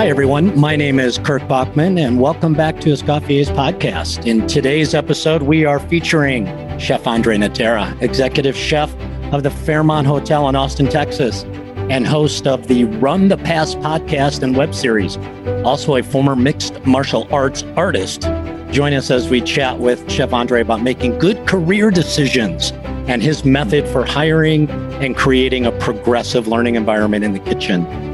Hi, 0.00 0.08
everyone. 0.08 0.58
My 0.58 0.76
name 0.76 0.98
is 0.98 1.18
Kirk 1.18 1.46
Bachmann, 1.46 1.98
and 1.98 2.18
welcome 2.18 2.54
back 2.54 2.80
to 2.80 2.90
Escoffier's 2.90 3.50
podcast. 3.50 4.26
In 4.26 4.46
today's 4.46 4.94
episode, 4.94 5.42
we 5.42 5.66
are 5.66 5.78
featuring 5.78 6.46
Chef 6.78 7.06
Andre 7.06 7.36
Natera, 7.36 8.00
executive 8.00 8.56
chef 8.56 8.90
of 9.30 9.42
the 9.42 9.50
Fairmont 9.50 10.06
Hotel 10.06 10.48
in 10.48 10.56
Austin, 10.56 10.88
Texas, 10.88 11.44
and 11.90 12.06
host 12.06 12.46
of 12.46 12.66
the 12.66 12.84
Run 12.84 13.28
the 13.28 13.36
Pass 13.36 13.74
podcast 13.74 14.42
and 14.42 14.56
web 14.56 14.74
series. 14.74 15.18
Also, 15.66 15.96
a 15.96 16.02
former 16.02 16.34
mixed 16.34 16.82
martial 16.86 17.28
arts 17.30 17.62
artist. 17.76 18.22
Join 18.70 18.94
us 18.94 19.10
as 19.10 19.28
we 19.28 19.42
chat 19.42 19.80
with 19.80 20.10
Chef 20.10 20.32
Andre 20.32 20.62
about 20.62 20.80
making 20.80 21.18
good 21.18 21.46
career 21.46 21.90
decisions 21.90 22.72
and 23.06 23.22
his 23.22 23.44
method 23.44 23.86
for 23.86 24.06
hiring 24.06 24.70
and 25.02 25.14
creating 25.14 25.66
a 25.66 25.72
progressive 25.72 26.48
learning 26.48 26.76
environment 26.76 27.22
in 27.22 27.34
the 27.34 27.40
kitchen. 27.40 28.09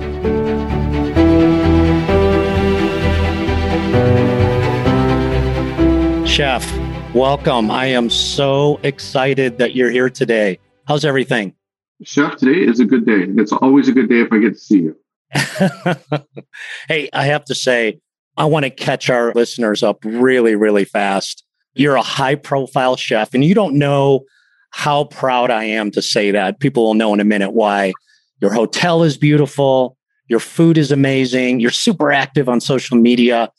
Chef, 6.36 6.70
welcome. 7.14 7.70
I 7.70 7.86
am 7.86 8.10
so 8.10 8.78
excited 8.82 9.56
that 9.56 9.74
you're 9.74 9.90
here 9.90 10.10
today. 10.10 10.58
How's 10.86 11.02
everything? 11.02 11.54
Chef, 12.02 12.36
today 12.36 12.60
is 12.60 12.78
a 12.78 12.84
good 12.84 13.06
day. 13.06 13.24
It's 13.40 13.52
always 13.52 13.88
a 13.88 13.92
good 13.92 14.10
day 14.10 14.20
if 14.20 14.30
I 14.30 14.36
get 14.40 14.52
to 14.52 14.58
see 14.58 14.80
you. 14.80 14.96
hey, 16.88 17.08
I 17.14 17.24
have 17.24 17.42
to 17.46 17.54
say, 17.54 18.00
I 18.36 18.44
want 18.44 18.64
to 18.64 18.70
catch 18.70 19.08
our 19.08 19.32
listeners 19.32 19.82
up 19.82 20.04
really, 20.04 20.56
really 20.56 20.84
fast. 20.84 21.42
You're 21.72 21.96
a 21.96 22.02
high 22.02 22.34
profile 22.34 22.96
chef, 22.96 23.32
and 23.32 23.42
you 23.42 23.54
don't 23.54 23.78
know 23.78 24.26
how 24.72 25.04
proud 25.04 25.50
I 25.50 25.64
am 25.64 25.90
to 25.92 26.02
say 26.02 26.32
that. 26.32 26.60
People 26.60 26.84
will 26.84 26.92
know 26.92 27.14
in 27.14 27.20
a 27.20 27.24
minute 27.24 27.54
why. 27.54 27.94
Your 28.42 28.52
hotel 28.52 29.02
is 29.04 29.16
beautiful. 29.16 29.96
Your 30.28 30.40
food 30.40 30.76
is 30.76 30.92
amazing. 30.92 31.60
You're 31.60 31.70
super 31.70 32.12
active 32.12 32.46
on 32.46 32.60
social 32.60 32.98
media. 32.98 33.50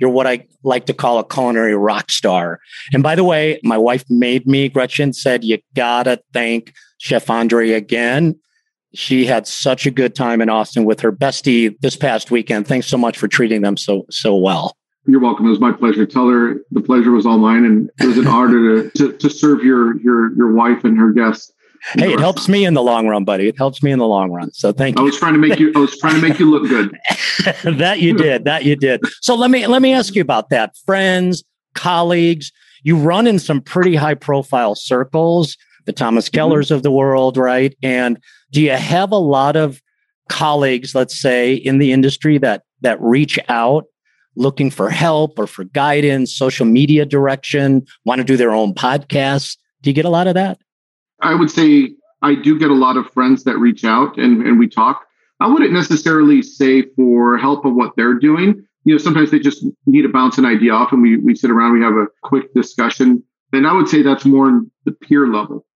You're 0.00 0.10
what 0.10 0.26
I 0.26 0.46
like 0.62 0.86
to 0.86 0.94
call 0.94 1.18
a 1.18 1.24
culinary 1.24 1.76
rock 1.76 2.10
star. 2.10 2.60
And 2.92 3.02
by 3.02 3.14
the 3.14 3.24
way, 3.24 3.60
my 3.62 3.78
wife 3.78 4.04
made 4.08 4.46
me, 4.46 4.68
Gretchen 4.68 5.12
said, 5.12 5.44
you 5.44 5.58
gotta 5.74 6.20
thank 6.32 6.72
Chef 6.98 7.30
Andre 7.30 7.70
again. 7.70 8.38
She 8.94 9.26
had 9.26 9.46
such 9.46 9.86
a 9.86 9.90
good 9.90 10.14
time 10.14 10.40
in 10.40 10.48
Austin 10.48 10.84
with 10.84 11.00
her 11.00 11.12
bestie 11.12 11.76
this 11.80 11.96
past 11.96 12.30
weekend. 12.30 12.66
Thanks 12.66 12.86
so 12.86 12.96
much 12.96 13.18
for 13.18 13.28
treating 13.28 13.62
them 13.62 13.76
so 13.76 14.06
so 14.10 14.36
well. 14.36 14.76
You're 15.06 15.20
welcome. 15.20 15.46
It 15.46 15.50
was 15.50 15.60
my 15.60 15.72
pleasure. 15.72 16.06
Tell 16.06 16.28
her 16.28 16.60
the 16.70 16.80
pleasure 16.80 17.10
was 17.10 17.26
all 17.26 17.36
mine, 17.36 17.64
and 17.64 17.90
it 18.00 18.06
was 18.06 18.18
an 18.18 18.26
honor 18.26 18.84
to, 18.84 18.90
to, 18.90 19.12
to 19.12 19.28
serve 19.28 19.64
your 19.64 20.00
your 20.00 20.34
your 20.36 20.52
wife 20.52 20.84
and 20.84 20.96
her 20.96 21.12
guests 21.12 21.52
Hey, 21.92 22.12
it 22.12 22.20
helps 22.20 22.48
me 22.48 22.64
in 22.64 22.74
the 22.74 22.82
long 22.82 23.06
run, 23.06 23.24
buddy. 23.24 23.46
It 23.46 23.58
helps 23.58 23.82
me 23.82 23.92
in 23.92 23.98
the 23.98 24.06
long 24.06 24.30
run. 24.30 24.50
So 24.52 24.72
thank 24.72 24.98
you. 24.98 25.02
I 25.02 25.04
was 25.04 25.18
trying 25.18 25.34
to 25.34 25.38
make 25.38 25.58
you 25.58 25.72
I 25.76 25.80
was 25.80 25.98
trying 25.98 26.14
to 26.14 26.20
make 26.26 26.38
you 26.38 26.50
look 26.50 26.66
good. 26.68 26.96
that 27.78 28.00
you 28.00 28.16
did. 28.16 28.44
That 28.44 28.64
you 28.64 28.74
did. 28.74 29.02
So 29.20 29.34
let 29.34 29.50
me 29.50 29.66
let 29.66 29.82
me 29.82 29.92
ask 29.92 30.14
you 30.14 30.22
about 30.22 30.48
that. 30.50 30.76
Friends, 30.86 31.44
colleagues, 31.74 32.52
you 32.84 32.96
run 32.96 33.26
in 33.26 33.38
some 33.38 33.60
pretty 33.60 33.94
high 33.94 34.14
profile 34.14 34.74
circles, 34.74 35.56
the 35.84 35.92
Thomas 35.92 36.28
mm-hmm. 36.28 36.38
Kellers 36.38 36.66
mm-hmm. 36.66 36.74
of 36.74 36.82
the 36.82 36.90
world, 36.90 37.36
right? 37.36 37.76
And 37.82 38.18
do 38.50 38.62
you 38.62 38.70
have 38.70 39.12
a 39.12 39.18
lot 39.18 39.56
of 39.56 39.82
colleagues, 40.28 40.94
let's 40.94 41.20
say, 41.20 41.54
in 41.54 41.78
the 41.78 41.92
industry 41.92 42.38
that 42.38 42.62
that 42.80 43.00
reach 43.00 43.38
out 43.48 43.84
looking 44.36 44.70
for 44.70 44.90
help 44.90 45.38
or 45.38 45.46
for 45.46 45.64
guidance, 45.64 46.34
social 46.34 46.66
media 46.66 47.04
direction, 47.04 47.86
want 48.04 48.20
to 48.20 48.24
do 48.24 48.36
their 48.36 48.52
own 48.52 48.74
podcasts? 48.74 49.56
Do 49.82 49.90
you 49.90 49.94
get 49.94 50.06
a 50.06 50.10
lot 50.10 50.26
of 50.26 50.34
that? 50.34 50.58
I 51.20 51.34
would 51.34 51.50
say 51.50 51.94
I 52.22 52.34
do 52.34 52.58
get 52.58 52.70
a 52.70 52.74
lot 52.74 52.96
of 52.96 53.10
friends 53.10 53.44
that 53.44 53.58
reach 53.58 53.84
out 53.84 54.18
and, 54.18 54.42
and 54.46 54.58
we 54.58 54.68
talk. 54.68 55.04
I 55.40 55.46
wouldn't 55.46 55.72
necessarily 55.72 56.42
say 56.42 56.82
for 56.96 57.36
help 57.36 57.64
of 57.64 57.74
what 57.74 57.92
they're 57.96 58.14
doing. 58.14 58.66
You 58.84 58.94
know, 58.94 58.98
sometimes 58.98 59.30
they 59.30 59.38
just 59.38 59.64
need 59.86 60.02
to 60.02 60.08
bounce 60.08 60.38
an 60.38 60.44
idea 60.44 60.72
off 60.72 60.92
and 60.92 61.02
we, 61.02 61.16
we 61.16 61.34
sit 61.34 61.50
around, 61.50 61.72
we 61.72 61.82
have 61.82 61.94
a 61.94 62.06
quick 62.22 62.52
discussion. 62.54 63.22
And 63.52 63.66
I 63.66 63.72
would 63.72 63.88
say 63.88 64.02
that's 64.02 64.24
more 64.24 64.46
on 64.46 64.70
the 64.84 64.92
peer 64.92 65.26
level. 65.26 65.66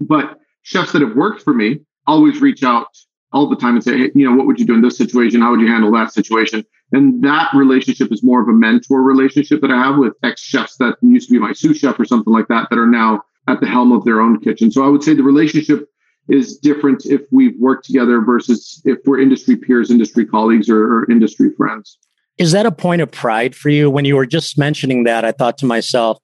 But 0.00 0.38
chefs 0.62 0.92
that 0.92 1.02
have 1.02 1.16
worked 1.16 1.42
for 1.42 1.54
me 1.54 1.80
always 2.06 2.40
reach 2.40 2.62
out 2.62 2.88
all 3.32 3.48
the 3.48 3.56
time 3.56 3.74
and 3.74 3.84
say, 3.84 3.96
hey, 3.96 4.10
you 4.14 4.28
know, 4.28 4.36
what 4.36 4.46
would 4.46 4.58
you 4.58 4.66
do 4.66 4.74
in 4.74 4.82
this 4.82 4.98
situation? 4.98 5.40
How 5.40 5.50
would 5.50 5.60
you 5.60 5.68
handle 5.68 5.90
that 5.92 6.12
situation? 6.12 6.64
And 6.92 7.22
that 7.24 7.48
relationship 7.54 8.12
is 8.12 8.22
more 8.22 8.42
of 8.42 8.48
a 8.48 8.52
mentor 8.52 9.02
relationship 9.02 9.60
that 9.62 9.70
I 9.70 9.76
have 9.76 9.98
with 9.98 10.12
ex 10.22 10.42
chefs 10.42 10.76
that 10.76 10.96
used 11.00 11.28
to 11.28 11.32
be 11.32 11.38
my 11.38 11.52
sous 11.52 11.78
chef 11.78 11.98
or 11.98 12.04
something 12.04 12.32
like 12.32 12.48
that, 12.48 12.68
that 12.68 12.78
are 12.78 12.86
now 12.86 13.22
at 13.48 13.60
the 13.60 13.66
helm 13.66 13.92
of 13.92 14.04
their 14.04 14.20
own 14.20 14.40
kitchen. 14.40 14.70
So 14.70 14.84
I 14.84 14.88
would 14.88 15.02
say 15.02 15.14
the 15.14 15.22
relationship 15.22 15.88
is 16.28 16.56
different 16.58 17.04
if 17.06 17.22
we've 17.30 17.58
worked 17.58 17.84
together 17.84 18.20
versus 18.20 18.80
if 18.84 18.98
we're 19.04 19.20
industry 19.20 19.56
peers, 19.56 19.90
industry 19.90 20.24
colleagues, 20.24 20.68
or, 20.68 20.82
or 20.82 21.10
industry 21.10 21.50
friends. 21.56 21.98
Is 22.38 22.52
that 22.52 22.66
a 22.66 22.72
point 22.72 23.02
of 23.02 23.10
pride 23.10 23.54
for 23.54 23.68
you? 23.68 23.90
When 23.90 24.04
you 24.04 24.16
were 24.16 24.26
just 24.26 24.56
mentioning 24.56 25.04
that, 25.04 25.24
I 25.24 25.32
thought 25.32 25.58
to 25.58 25.66
myself, 25.66 26.18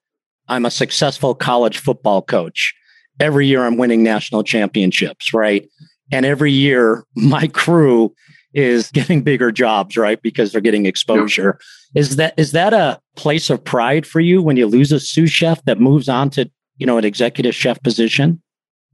I'm 0.49 0.65
a 0.65 0.71
successful 0.71 1.35
college 1.35 1.79
football 1.79 2.23
coach. 2.23 2.75
Every 3.21 3.47
year 3.47 3.65
I'm 3.65 3.77
winning 3.77 4.03
national 4.03 4.45
championships, 4.45 5.35
right? 5.35 5.69
And 6.11 6.25
every 6.25 6.53
year 6.53 7.05
my 7.17 7.49
crew 7.49 8.15
is 8.55 8.91
getting 8.91 9.23
bigger 9.23 9.53
jobs, 9.53 9.97
right? 9.97 10.21
Because 10.23 10.53
they're 10.53 10.61
getting 10.61 10.87
exposure. 10.87 11.59
Is 11.95 12.17
that 12.17 12.35
is 12.37 12.53
that 12.53 12.73
a 12.73 13.01
place 13.17 13.51
of 13.51 13.63
pride 13.63 14.07
for 14.07 14.21
you 14.21 14.43
when 14.43 14.57
you 14.57 14.67
lose 14.67 14.91
a 14.91 15.01
sous 15.01 15.31
chef 15.31 15.63
that 15.65 15.81
moves 15.81 16.09
on 16.09 16.31
to 16.31 16.51
you 16.79 16.87
know, 16.87 16.99
an 16.99 17.05
executive 17.05 17.55
chef 17.55 17.83
position? 17.83 18.41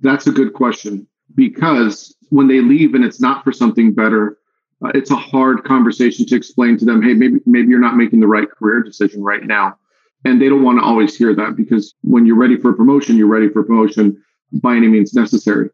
That's 0.00 0.26
a 0.26 0.32
good 0.32 0.54
question 0.54 1.06
because 1.34 2.14
when 2.30 2.48
they 2.48 2.60
leave 2.60 2.94
and 2.94 3.04
it's 3.04 3.20
not 3.20 3.44
for 3.44 3.52
something 3.52 3.94
better, 3.94 4.38
uh, 4.84 4.90
it's 4.94 5.10
a 5.10 5.16
hard 5.16 5.64
conversation 5.64 6.26
to 6.26 6.34
explain 6.36 6.76
to 6.78 6.84
them, 6.84 7.02
hey, 7.02 7.14
maybe 7.14 7.38
maybe 7.46 7.68
you're 7.68 7.78
not 7.78 7.96
making 7.96 8.20
the 8.20 8.26
right 8.26 8.50
career 8.50 8.82
decision 8.82 9.22
right 9.22 9.44
now. 9.44 9.76
And 10.24 10.40
they 10.40 10.48
don't 10.48 10.62
want 10.62 10.78
to 10.78 10.84
always 10.84 11.16
hear 11.16 11.34
that 11.34 11.54
because 11.54 11.94
when 12.00 12.26
you're 12.26 12.36
ready 12.36 12.56
for 12.56 12.70
a 12.70 12.74
promotion, 12.74 13.16
you're 13.16 13.28
ready 13.28 13.48
for 13.48 13.62
promotion 13.62 14.22
by 14.52 14.74
any 14.74 14.88
means 14.88 15.12
necessary. 15.12 15.68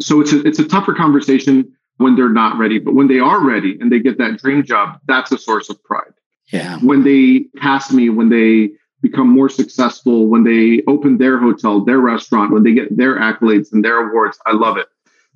So 0.00 0.20
it's 0.20 0.32
a, 0.32 0.46
it's 0.46 0.58
a 0.58 0.68
tougher 0.68 0.94
conversation 0.94 1.72
when 1.96 2.16
they're 2.16 2.28
not 2.28 2.58
ready, 2.58 2.78
but 2.78 2.94
when 2.94 3.08
they 3.08 3.18
are 3.18 3.42
ready 3.44 3.78
and 3.80 3.90
they 3.90 3.98
get 3.98 4.18
that 4.18 4.38
dream 4.38 4.62
job, 4.62 4.98
that's 5.06 5.32
a 5.32 5.38
source 5.38 5.70
of 5.70 5.82
pride. 5.84 6.12
Yeah. 6.52 6.78
When 6.80 7.02
they 7.02 7.46
pass 7.56 7.92
me, 7.92 8.10
when 8.10 8.28
they 8.28 8.72
become 9.02 9.28
more 9.28 9.48
successful 9.48 10.28
when 10.28 10.44
they 10.44 10.82
open 10.86 11.18
their 11.18 11.38
hotel, 11.38 11.84
their 11.84 11.98
restaurant, 11.98 12.52
when 12.52 12.62
they 12.62 12.72
get 12.72 12.96
their 12.96 13.18
accolades 13.18 13.72
and 13.72 13.84
their 13.84 14.08
awards. 14.08 14.38
I 14.46 14.52
love 14.52 14.76
it. 14.76 14.86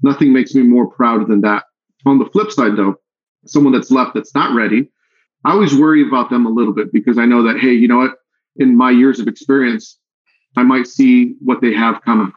Nothing 0.02 0.32
makes 0.32 0.54
me 0.54 0.62
more 0.62 0.86
proud 0.86 1.28
than 1.28 1.40
that. 1.42 1.64
On 2.06 2.18
the 2.18 2.26
flip 2.26 2.52
side, 2.52 2.76
though, 2.76 2.94
someone 3.44 3.72
that's 3.72 3.90
left 3.90 4.14
that's 4.14 4.34
not 4.34 4.54
ready, 4.54 4.88
I 5.44 5.52
always 5.52 5.74
worry 5.74 6.06
about 6.06 6.30
them 6.30 6.46
a 6.46 6.50
little 6.50 6.72
bit 6.72 6.92
because 6.92 7.18
I 7.18 7.24
know 7.24 7.42
that, 7.42 7.58
hey, 7.58 7.72
you 7.72 7.88
know 7.88 7.98
what? 7.98 8.14
In 8.56 8.76
my 8.76 8.90
years 8.90 9.20
of 9.20 9.28
experience, 9.28 9.98
I 10.56 10.62
might 10.62 10.86
see 10.86 11.34
what 11.40 11.60
they 11.60 11.74
have 11.74 12.00
coming. 12.02 12.32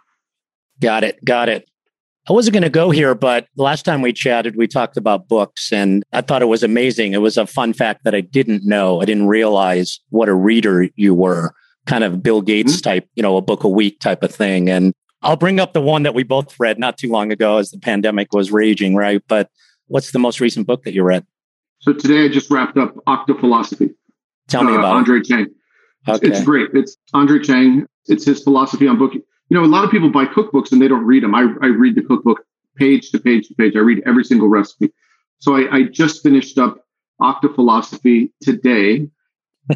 Got 0.82 1.04
it. 1.04 1.24
Got 1.24 1.50
it. 1.50 1.70
I 2.30 2.34
wasn't 2.34 2.54
going 2.54 2.64
to 2.64 2.70
go 2.70 2.92
here, 2.92 3.16
but 3.16 3.48
the 3.56 3.64
last 3.64 3.84
time 3.84 4.04
we 4.04 4.14
chatted, 4.14 4.56
we 4.56 4.68
talked 4.68 4.98
about 4.98 5.28
books 5.28 5.74
and 5.74 6.04
I 6.14 6.22
thought 6.22 6.44
it 6.44 6.48
was 6.48 6.62
amazing. 6.62 7.14
It 7.14 7.22
was 7.22 7.38
a 7.38 7.48
fun 7.48 7.74
fact 7.74 8.04
that 8.04 8.14
I 8.14 8.22
didn't 8.22 8.64
know. 8.64 9.02
I 9.02 9.06
didn't 9.06 9.28
realize 9.28 10.00
what 10.10 10.30
a 10.30 10.36
reader 10.36 10.90
you 10.96 11.16
were, 11.16 11.56
kind 11.88 12.04
of 12.04 12.22
Bill 12.22 12.42
Gates 12.42 12.74
mm-hmm. 12.74 12.90
type, 12.90 13.10
you 13.16 13.24
know, 13.24 13.36
a 13.36 13.42
book 13.42 13.64
a 13.64 13.68
week 13.68 14.00
type 14.00 14.22
of 14.22 14.34
thing. 14.34 14.70
And 14.70 14.94
I'll 15.24 15.38
bring 15.38 15.60
up 15.60 15.74
the 15.74 15.82
one 15.82 16.04
that 16.04 16.14
we 16.14 16.22
both 16.22 16.56
read 16.60 16.78
not 16.78 17.00
too 17.00 17.10
long 17.10 17.32
ago 17.32 17.58
as 17.58 17.72
the 17.72 17.80
pandemic 17.80 18.32
was 18.32 18.52
raging, 18.52 18.96
right? 18.96 19.24
But 19.28 19.50
what's 19.88 20.12
the 20.12 20.20
most 20.20 20.40
recent 20.40 20.68
book 20.68 20.84
that 20.84 20.94
you 20.94 21.02
read? 21.02 21.26
So 21.80 21.94
today 21.94 22.26
I 22.26 22.28
just 22.28 22.52
wrapped 22.52 22.78
up 22.78 22.94
Octaphilosophy. 23.08 23.96
Tell 24.48 24.64
me 24.64 24.74
uh, 24.74 24.80
about 24.80 24.98
Andre 24.98 25.18
it. 25.18 25.24
Chiang. 25.24 25.48
Okay. 26.08 26.28
It's 26.28 26.44
great. 26.44 26.70
It's 26.74 26.96
Andre 27.12 27.40
Chiang. 27.40 27.88
It's 28.06 28.24
his 28.24 28.44
philosophy 28.44 28.88
on 28.88 29.00
book 29.00 29.14
you 29.50 29.58
know, 29.58 29.64
a 29.64 29.68
lot 29.68 29.84
of 29.84 29.92
people 29.92 30.10
buy 30.10 30.26
cookbooks 30.26 30.72
and 30.72 30.82
they 30.82 30.88
don't 30.88 31.06
read 31.06 31.24
them. 31.24 31.36
I, 31.36 31.42
I 31.62 31.68
read 31.68 31.96
the 31.96 32.04
cookbook 32.04 32.46
page 32.76 33.12
to 33.12 33.20
page 33.20 33.48
to 33.48 33.56
page. 33.56 33.76
I 33.76 33.80
read 33.80 34.04
every 34.06 34.24
single 34.24 34.48
recipe. 34.48 34.92
So 35.40 35.56
I, 35.56 35.76
I 35.76 35.84
just 35.84 36.22
finished 36.22 36.58
up 36.58 36.86
Octaphilosophy 37.22 38.32
today 38.42 39.10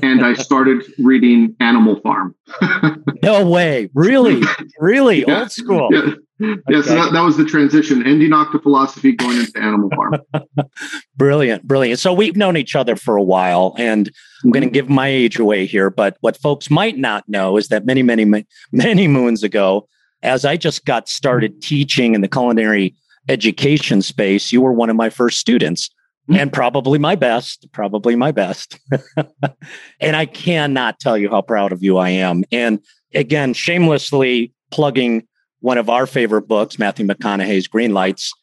and 0.01 0.25
I 0.25 0.33
started 0.33 0.83
reading 0.97 1.55
Animal 1.59 1.99
Farm. 2.01 2.35
no 3.23 3.47
way. 3.47 3.89
Really? 3.93 4.41
Really? 4.79 5.21
Yeah. 5.21 5.41
Old 5.41 5.51
school. 5.51 5.89
Yeah. 5.91 5.99
Okay. 5.99 6.17
Yeah, 6.67 6.81
so 6.81 6.95
that, 6.95 7.13
that 7.13 7.21
was 7.21 7.37
the 7.37 7.45
transition, 7.45 8.05
ending 8.05 8.31
Octaphilosophy, 8.31 9.15
going 9.15 9.37
into 9.37 9.59
Animal 9.61 9.89
Farm. 9.91 10.15
brilliant, 11.15 11.65
brilliant. 11.65 11.99
So 11.99 12.11
we've 12.11 12.35
known 12.35 12.57
each 12.57 12.75
other 12.75 12.95
for 12.95 13.15
a 13.15 13.23
while, 13.23 13.75
and 13.77 14.11
I'm 14.43 14.51
going 14.51 14.61
to 14.61 14.67
mm-hmm. 14.67 14.73
give 14.73 14.89
my 14.89 15.07
age 15.07 15.39
away 15.39 15.65
here. 15.65 15.89
But 15.89 16.17
what 16.21 16.35
folks 16.35 16.69
might 16.69 16.97
not 16.97 17.29
know 17.29 17.55
is 17.55 17.69
that 17.69 17.85
many, 17.85 18.03
many, 18.03 18.45
many 18.71 19.07
moons 19.07 19.43
ago, 19.43 19.87
as 20.21 20.43
I 20.43 20.57
just 20.57 20.85
got 20.85 21.07
started 21.07 21.61
teaching 21.61 22.15
in 22.15 22.21
the 22.21 22.27
culinary 22.27 22.95
education 23.29 24.01
space, 24.01 24.51
you 24.51 24.59
were 24.59 24.73
one 24.73 24.89
of 24.89 24.95
my 24.95 25.09
first 25.09 25.39
students. 25.39 25.89
And 26.33 26.53
probably 26.53 26.99
my 26.99 27.15
best, 27.15 27.67
probably 27.73 28.15
my 28.15 28.31
best. 28.31 28.79
and 29.99 30.15
I 30.15 30.25
cannot 30.25 30.99
tell 30.99 31.17
you 31.17 31.29
how 31.29 31.41
proud 31.41 31.73
of 31.73 31.83
you 31.83 31.97
I 31.97 32.11
am. 32.11 32.45
And 32.49 32.79
again, 33.13 33.53
shamelessly 33.53 34.53
plugging 34.71 35.27
one 35.59 35.77
of 35.77 35.89
our 35.89 36.07
favorite 36.07 36.47
books, 36.47 36.79
Matthew 36.79 37.05
McConaughey's 37.05 37.67
Green 37.67 37.93
Lights. 37.93 38.33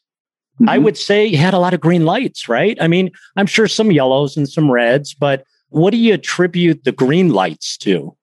Mm-hmm. 0.55 0.69
I 0.69 0.77
would 0.77 0.97
say 0.97 1.25
you 1.25 1.37
had 1.37 1.55
a 1.55 1.59
lot 1.59 1.73
of 1.73 1.81
green 1.81 2.05
lights, 2.05 2.47
right? 2.47 2.77
I 2.79 2.87
mean, 2.87 3.09
I'm 3.35 3.47
sure 3.47 3.67
some 3.67 3.91
yellows 3.91 4.37
and 4.37 4.47
some 4.47 4.69
reds, 4.69 5.15
but 5.15 5.43
what 5.69 5.91
do 5.91 5.97
you 5.97 6.13
attribute 6.13 6.83
the 6.83 6.91
green 6.91 7.29
lights 7.29 7.77
to? 7.77 8.15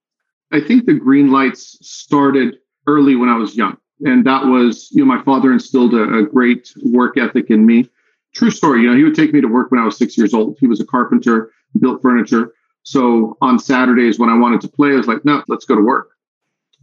I 0.53 0.61
think 0.61 0.87
the 0.87 0.95
green 0.95 1.33
lights 1.33 1.79
started 1.81 2.57
early 2.87 3.17
when 3.17 3.29
I 3.29 3.37
was 3.37 3.57
young. 3.57 3.77
And 4.05 4.25
that 4.27 4.45
was, 4.45 4.89
you 4.93 5.05
know, 5.05 5.15
my 5.15 5.23
father 5.25 5.53
instilled 5.53 5.95
a, 5.95 6.19
a 6.19 6.23
great 6.27 6.73
work 6.85 7.19
ethic 7.19 7.51
in 7.51 7.67
me. 7.67 7.89
True 8.35 8.51
story. 8.51 8.83
You 8.83 8.91
know, 8.91 8.97
he 8.97 9.05
would 9.05 9.15
take 9.15 9.33
me 9.33 9.41
to 9.41 9.49
work 9.49 9.71
when 9.71 9.81
I 9.81 9.85
was 9.85 9.97
six 9.97 10.17
years 10.17 10.35
old. 10.35 10.57
He 10.61 10.67
was 10.67 10.81
a 10.81 10.87
carpenter, 10.87 11.51
built 11.81 12.03
furniture. 12.03 12.53
So 12.83 13.37
on 13.41 13.59
Saturdays 13.59 14.19
when 14.19 14.31
I 14.31 14.37
wanted 14.37 14.61
to 14.63 14.69
play, 14.69 14.91
I 14.91 14.97
was 14.97 15.09
like, 15.09 15.25
no, 15.25 15.43
let's 15.49 15.65
go 15.65 15.75
to 15.75 15.83
work. 15.83 16.11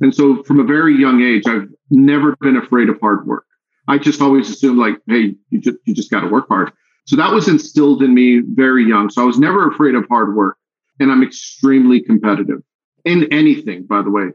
And 0.02 0.14
so 0.14 0.44
from 0.44 0.60
a 0.60 0.64
very 0.64 0.96
young 0.96 1.22
age, 1.22 1.44
I've 1.48 1.70
never 1.90 2.36
been 2.42 2.58
afraid 2.58 2.90
of 2.90 3.00
hard 3.00 3.26
work. 3.26 3.46
I 3.88 3.98
just 3.98 4.22
always 4.22 4.50
assumed 4.50 4.80
like, 4.80 4.98
hey, 5.08 5.36
you 5.50 5.60
just 5.60 5.78
you 5.86 5.94
just 5.94 6.12
got 6.12 6.22
to 6.22 6.28
work 6.28 6.48
hard. 6.48 6.72
So 7.06 7.16
that 7.16 7.32
was 7.32 7.48
instilled 7.48 8.02
in 8.02 8.14
me 8.14 8.40
very 8.40 8.84
young. 8.84 9.10
So 9.10 9.22
I 9.22 9.26
was 9.26 9.38
never 9.38 9.68
afraid 9.70 9.96
of 9.96 10.06
hard 10.10 10.36
work, 10.36 10.58
and 11.00 11.12
I'm 11.12 11.24
extremely 11.24 12.02
competitive 12.02 12.62
in 13.06 13.32
anything. 13.32 13.86
By 13.86 14.02
the 14.02 14.10
way, 14.10 14.30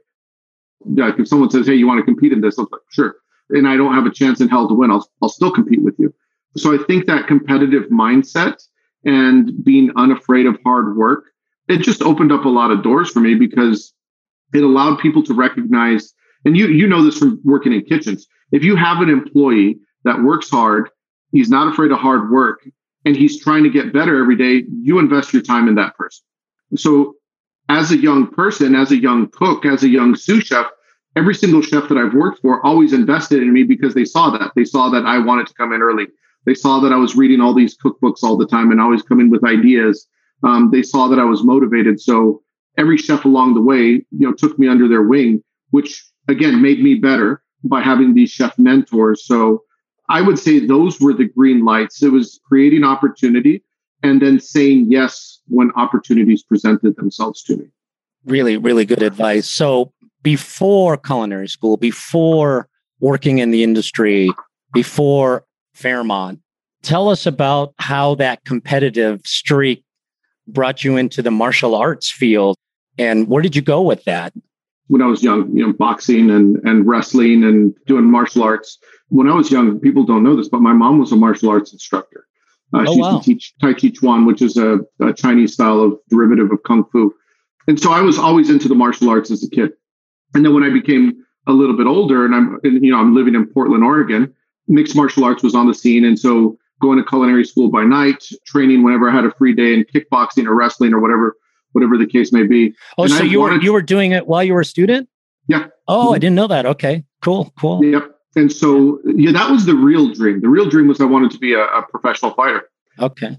like 0.87 1.19
if 1.19 1.29
someone 1.29 1.51
says, 1.51 1.67
hey, 1.67 1.75
you 1.75 1.87
want 1.87 1.99
to 1.99 2.05
compete 2.05 2.33
in 2.33 2.41
this, 2.41 2.59
I'm 2.59 2.69
like, 2.71 2.81
sure. 2.91 3.17
And 3.51 3.67
I 3.67 3.77
don't 3.77 3.95
have 3.95 4.07
a 4.07 4.11
chance 4.11 4.41
in 4.41 4.49
hell 4.49 4.69
to 4.69 4.75
win. 4.75 4.91
I'll 4.91 5.09
I'll 5.21 5.29
still 5.29 5.51
compete 5.51 5.83
with 5.83 5.97
you. 5.99 6.15
So 6.57 6.75
I 6.75 6.83
think 6.85 7.07
that 7.07 7.27
competitive 7.27 7.85
mindset 7.91 8.57
and 9.05 9.65
being 9.65 9.91
unafraid 9.97 10.47
of 10.47 10.59
hard 10.65 10.97
work, 10.97 11.25
it 11.69 11.79
just 11.79 12.03
opened 12.03 12.33
up 12.33 12.45
a 12.45 12.49
lot 12.49 12.71
of 12.71 12.83
doors 12.83 13.11
for 13.11 13.21
me 13.21 13.35
because 13.35 13.95
it 14.53 14.63
allowed 14.63 14.99
people 14.99 15.23
to 15.23 15.35
recognize 15.35 16.13
and 16.45 16.57
you 16.57 16.69
you 16.69 16.87
know 16.87 17.05
this 17.05 17.19
from 17.19 17.41
working 17.45 17.73
in 17.73 17.83
kitchens 17.83 18.27
if 18.53 18.65
you 18.65 18.77
have 18.77 19.01
an 19.01 19.09
employee 19.09 19.79
that 20.05 20.23
works 20.23 20.51
hard 20.51 20.91
he's 21.33 21.49
not 21.49 21.73
afraid 21.73 21.93
of 21.93 21.99
hard 21.99 22.31
work 22.31 22.67
and 23.05 23.17
he's 23.17 23.41
trying 23.43 23.63
to 23.63 23.71
get 23.71 23.93
better 23.93 24.21
every 24.21 24.37
day 24.37 24.67
you 24.83 24.99
invest 24.99 25.33
your 25.33 25.43
time 25.43 25.69
in 25.69 25.75
that 25.75 25.97
person. 25.97 26.25
So 26.77 27.15
as 27.69 27.91
a 27.91 27.97
young 27.97 28.27
person 28.27 28.75
as 28.75 28.91
a 28.91 28.97
young 28.97 29.29
cook 29.29 29.65
as 29.65 29.83
a 29.83 29.89
young 29.89 30.17
sous 30.17 30.45
chef 30.45 30.67
every 31.17 31.35
single 31.35 31.63
chef 31.63 31.89
that 31.89 31.99
i've 31.99 32.15
worked 32.15 32.41
for 32.41 32.65
always 32.67 32.93
invested 32.93 33.43
in 33.43 33.53
me 33.53 33.63
because 33.63 33.95
they 33.95 34.05
saw 34.05 34.31
that. 34.31 34.53
They 34.57 34.65
saw 34.65 34.89
that 34.91 35.05
i 35.07 35.19
wanted 35.19 35.47
to 35.47 35.55
come 35.55 35.73
in 35.73 35.81
early 35.81 36.07
they 36.47 36.55
saw 36.55 36.81
that 36.81 36.93
i 36.93 36.97
was 36.97 37.17
reading 37.17 37.41
all 37.41 37.55
these 37.55 37.77
cookbooks 37.77 38.23
all 38.23 38.37
the 38.37 38.47
time 38.47 38.71
and 38.71 38.81
always 38.81 39.03
coming 39.03 39.31
with 39.31 39.45
ideas 39.45 40.07
um, 40.43 40.71
they 40.71 40.83
saw 40.83 41.09
that 41.09 41.19
i 41.19 41.25
was 41.25 41.45
motivated 41.45 42.01
so 42.01 42.43
every 42.81 42.97
chef 42.97 43.25
along 43.25 43.55
the 43.55 43.61
way, 43.61 44.05
you 44.11 44.27
know, 44.27 44.33
took 44.33 44.59
me 44.59 44.69
under 44.69 44.89
their 44.89 45.03
wing, 45.03 45.43
which 45.71 46.05
again 46.29 46.63
made 46.63 46.83
me 46.83 46.95
better 46.95 47.43
by 47.65 47.83
having 47.83 48.15
these 48.15 48.31
chef 48.31 48.59
mentors. 48.59 49.27
So 49.27 49.63
I 50.09 50.23
would 50.23 50.39
say 50.39 50.67
those 50.67 51.01
were 51.01 51.13
the 51.13 51.27
green 51.27 51.65
lights. 51.65 52.03
It 52.03 52.11
was 52.11 52.41
creating 52.45 52.85
opportunity 52.85 53.63
and 54.03 54.21
then 54.21 54.41
saying 54.41 54.87
yes 54.89 55.41
when 55.49 55.71
opportunities 55.77 56.43
presented 56.43 56.97
themselves 56.97 57.43
to 57.45 57.57
me. 57.57 57.67
Really, 58.25 58.57
really 58.57 58.85
good 58.85 59.03
advice. 59.03 59.49
So 59.49 59.93
before 60.23 60.97
culinary 60.97 61.49
school, 61.49 61.77
before 61.77 62.69
working 62.99 63.39
in 63.39 63.51
the 63.51 63.63
industry, 63.63 64.31
before 64.73 65.45
Fairmont, 65.81 66.41
tell 66.83 67.09
us 67.09 67.27
about 67.27 67.75
how 67.79 68.15
that 68.17 68.45
competitive 68.45 69.21
streak 69.25 69.85
brought 70.47 70.85
you 70.85 70.97
into 70.97 71.23
the 71.23 71.31
martial 71.31 71.75
arts 71.75 72.11
field 72.11 72.57
and 72.99 73.29
where 73.29 73.43
did 73.43 73.57
you 73.57 73.63
go 73.63 73.81
with 73.81 74.05
that? 74.05 74.35
When 74.89 75.01
I 75.01 75.07
was 75.07 75.23
young, 75.23 75.57
you 75.57 75.67
know, 75.67 75.73
boxing 75.73 76.31
and, 76.31 76.57
and 76.65 76.87
wrestling 76.87 77.45
and 77.45 77.75
doing 77.87 78.05
martial 78.05 78.43
arts. 78.43 78.79
When 79.09 79.29
I 79.29 79.35
was 79.35 79.51
young, 79.51 79.81
people 79.81 80.05
don't 80.05 80.23
know 80.23 80.37
this, 80.37 80.49
but 80.49 80.61
my 80.61 80.73
mom 80.73 80.99
was 80.99 81.13
a 81.13 81.17
martial 81.17 81.49
arts 81.49 81.73
instructor. 81.73 82.27
Uh, 82.75 82.81
oh, 82.81 82.85
she 82.85 82.99
used 82.99 83.01
wow. 83.01 83.19
to 83.19 83.25
teach 83.25 83.55
Tai 83.61 83.73
Chi 83.75 83.89
Chuan, 83.89 84.27
which 84.27 84.43
is 84.43 84.57
a, 84.57 84.81
a 85.01 85.13
Chinese 85.13 85.55
style 85.55 85.81
of 85.81 85.99
derivative 86.11 86.53
of 86.53 86.63
Kung 86.65 86.85
Fu. 86.93 87.15
And 87.69 87.81
so 87.81 87.93
I 87.93 88.01
was 88.01 88.19
always 88.19 88.51
into 88.51 88.69
the 88.69 88.75
martial 88.75 89.09
arts 89.09 89.31
as 89.31 89.43
a 89.45 89.51
kid. 89.51 89.73
And 90.35 90.45
then 90.45 90.55
when 90.55 90.63
I 90.63 90.71
became 90.71 91.25
a 91.47 91.53
little 91.53 91.77
bit 91.77 91.87
older 91.87 92.25
and 92.25 92.35
I'm, 92.35 92.61
you 92.63 92.93
know, 92.93 92.99
I'm 92.99 93.15
living 93.15 93.35
in 93.35 93.47
Portland, 93.47 93.83
Oregon, 93.83 94.35
mixed 94.71 94.97
martial 94.97 95.25
arts 95.25 95.43
was 95.43 95.55
on 95.55 95.67
the 95.67 95.75
scene. 95.75 96.05
And 96.05 96.19
so 96.19 96.57
going 96.81 96.99
to 96.99 97.05
culinary 97.05 97.45
school 97.45 97.71
by 97.71 97.85
night, 97.85 98.25
training 98.47 98.83
whenever 98.83 99.11
I 99.11 99.15
had 99.15 99.25
a 99.25 99.33
free 99.33 99.55
day 99.55 99.75
in 99.75 99.85
kickboxing 99.85 100.47
or 100.47 100.55
wrestling 100.55 100.95
or 100.95 101.01
whatever 101.01 101.37
whatever 101.73 101.97
the 101.97 102.07
case 102.07 102.33
may 102.33 102.43
be. 102.43 102.75
Oh, 102.99 103.05
and 103.05 103.13
so 103.13 103.23
I 103.23 103.27
you 103.27 103.41
were 103.41 103.61
you 103.61 103.73
were 103.73 103.83
doing 103.83 104.13
it 104.13 104.27
while 104.27 104.43
you 104.43 104.55
were 104.55 104.63
a 104.63 104.65
student? 104.65 105.09
Yeah. 105.47 105.67
Oh, 105.87 106.07
mm-hmm. 106.07 106.15
I 106.15 106.19
didn't 106.19 106.37
know 106.37 106.47
that. 106.47 106.67
Okay, 106.67 107.05
cool, 107.23 107.53
cool. 107.59 107.85
Yep. 107.85 108.17
And 108.37 108.53
so 108.53 109.01
yeah, 109.05 109.33
that 109.33 109.51
was 109.51 109.67
the 109.67 109.75
real 109.75 110.13
dream. 110.13 110.41
The 110.41 110.49
real 110.49 110.69
dream 110.69 110.89
was 110.89 111.01
I 111.01 111.05
wanted 111.05 111.31
to 111.33 111.39
be 111.39 111.53
a, 111.55 111.65
a 111.65 111.83
professional 111.83 112.33
fighter. 112.33 112.69
Okay. 112.99 113.37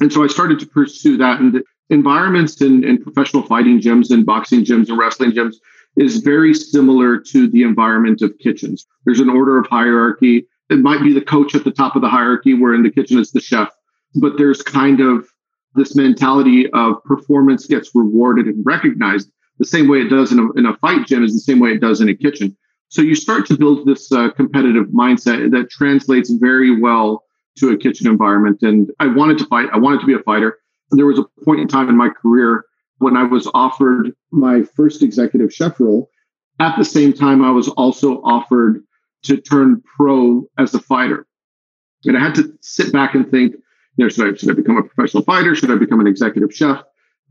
And 0.00 0.12
so 0.12 0.24
I 0.24 0.28
started 0.28 0.58
to 0.60 0.66
pursue 0.66 1.16
that. 1.18 1.40
And 1.40 1.52
the 1.52 1.62
environments 1.90 2.60
in, 2.62 2.84
in 2.84 3.02
professional 3.02 3.42
fighting 3.42 3.80
gyms 3.80 4.10
and 4.10 4.24
boxing 4.24 4.64
gyms 4.64 4.88
and 4.88 4.98
wrestling 4.98 5.32
gyms 5.32 5.56
is 5.96 6.18
very 6.18 6.54
similar 6.54 7.18
to 7.18 7.48
the 7.48 7.62
environment 7.62 8.22
of 8.22 8.32
kitchens. 8.38 8.86
There's 9.04 9.20
an 9.20 9.28
order 9.28 9.58
of 9.58 9.66
hierarchy. 9.66 10.46
It 10.70 10.78
might 10.78 11.02
be 11.02 11.12
the 11.12 11.20
coach 11.20 11.54
at 11.54 11.64
the 11.64 11.70
top 11.70 11.96
of 11.96 12.02
the 12.02 12.08
hierarchy, 12.08 12.54
where 12.54 12.74
in 12.74 12.82
the 12.82 12.90
kitchen 12.90 13.18
it's 13.18 13.32
the 13.32 13.40
chef. 13.40 13.68
But 14.14 14.38
there's 14.38 14.62
kind 14.62 15.00
of 15.00 15.28
this 15.74 15.94
mentality 15.94 16.70
of 16.72 17.02
performance 17.04 17.66
gets 17.66 17.94
rewarded 17.94 18.46
and 18.46 18.64
recognized 18.64 19.30
the 19.58 19.66
same 19.66 19.88
way 19.88 19.98
it 19.98 20.08
does 20.08 20.32
in 20.32 20.38
a, 20.38 20.52
in 20.52 20.66
a 20.66 20.76
fight 20.78 21.06
gym 21.06 21.22
is 21.22 21.34
the 21.34 21.40
same 21.40 21.60
way 21.60 21.72
it 21.72 21.80
does 21.80 22.00
in 22.00 22.08
a 22.08 22.14
kitchen. 22.14 22.56
So 22.88 23.02
you 23.02 23.14
start 23.14 23.46
to 23.46 23.56
build 23.56 23.86
this 23.86 24.10
uh, 24.10 24.30
competitive 24.30 24.86
mindset 24.86 25.50
that 25.52 25.70
translates 25.70 26.30
very 26.30 26.80
well 26.80 27.24
to 27.58 27.70
a 27.70 27.76
kitchen 27.76 28.06
environment. 28.08 28.62
And 28.62 28.90
I 28.98 29.06
wanted 29.06 29.38
to 29.38 29.46
fight. 29.46 29.68
I 29.72 29.78
wanted 29.78 30.00
to 30.00 30.06
be 30.06 30.14
a 30.14 30.20
fighter. 30.20 30.58
And 30.90 30.98
there 30.98 31.06
was 31.06 31.18
a 31.18 31.44
point 31.44 31.60
in 31.60 31.68
time 31.68 31.88
in 31.88 31.96
my 31.96 32.08
career 32.08 32.64
when 32.98 33.16
I 33.16 33.22
was 33.22 33.48
offered 33.54 34.12
my 34.32 34.62
first 34.62 35.02
executive 35.02 35.52
chef 35.52 35.78
role. 35.78 36.10
At 36.58 36.76
the 36.76 36.84
same 36.84 37.12
time, 37.12 37.44
I 37.44 37.50
was 37.50 37.68
also 37.68 38.20
offered 38.22 38.82
to 39.24 39.36
turn 39.36 39.82
pro 39.96 40.48
as 40.58 40.74
a 40.74 40.80
fighter. 40.80 41.26
And 42.04 42.16
I 42.16 42.20
had 42.20 42.34
to 42.36 42.52
sit 42.62 42.92
back 42.92 43.14
and 43.14 43.30
think, 43.30 43.54
you 43.96 44.04
know, 44.04 44.08
should 44.08 44.34
I, 44.34 44.36
should 44.36 44.50
I 44.50 44.54
become 44.54 44.78
a 44.78 44.82
professional 44.82 45.22
fighter? 45.22 45.54
Should 45.54 45.70
I 45.70 45.76
become 45.76 46.00
an 46.00 46.06
executive 46.06 46.54
chef? 46.54 46.82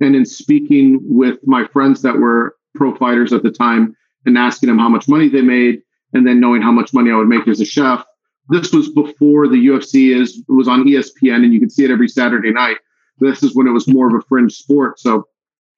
And 0.01 0.15
in 0.15 0.25
speaking 0.25 0.99
with 1.03 1.39
my 1.43 1.65
friends 1.67 2.01
that 2.03 2.17
were 2.17 2.55
pro 2.75 2.95
fighters 2.95 3.33
at 3.33 3.43
the 3.43 3.51
time 3.51 3.95
and 4.25 4.37
asking 4.37 4.67
them 4.67 4.77
how 4.77 4.89
much 4.89 5.07
money 5.07 5.29
they 5.29 5.41
made, 5.41 5.81
and 6.13 6.25
then 6.25 6.39
knowing 6.39 6.61
how 6.61 6.71
much 6.71 6.93
money 6.93 7.11
I 7.11 7.15
would 7.15 7.27
make 7.27 7.47
as 7.47 7.61
a 7.61 7.65
chef, 7.65 8.03
this 8.49 8.71
was 8.73 8.89
before 8.89 9.47
the 9.47 9.67
UFC 9.67 10.15
is 10.15 10.43
was 10.47 10.67
on 10.67 10.83
ESPN 10.83 11.43
and 11.43 11.53
you 11.53 11.59
could 11.59 11.71
see 11.71 11.85
it 11.85 11.91
every 11.91 12.07
Saturday 12.07 12.51
night. 12.51 12.77
This 13.19 13.43
is 13.43 13.55
when 13.55 13.67
it 13.67 13.71
was 13.71 13.87
more 13.87 14.07
of 14.07 14.15
a 14.15 14.25
fringe 14.27 14.53
sport. 14.53 14.99
So, 14.99 15.27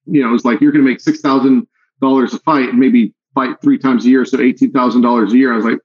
you 0.05 0.21
know, 0.21 0.29
it 0.29 0.31
was 0.31 0.45
like 0.45 0.61
you're 0.61 0.71
going 0.71 0.83
to 0.83 0.89
make 0.89 1.01
six 1.01 1.19
thousand 1.19 1.67
dollars 2.01 2.33
a 2.33 2.39
fight, 2.39 2.73
maybe 2.73 3.13
fight 3.33 3.55
three 3.61 3.77
times 3.77 4.05
a 4.05 4.09
year, 4.09 4.25
so 4.25 4.39
eighteen 4.39 4.71
thousand 4.71 5.01
dollars 5.01 5.33
a 5.33 5.37
year. 5.37 5.53
I 5.53 5.55
was 5.55 5.65
like, 5.65 5.79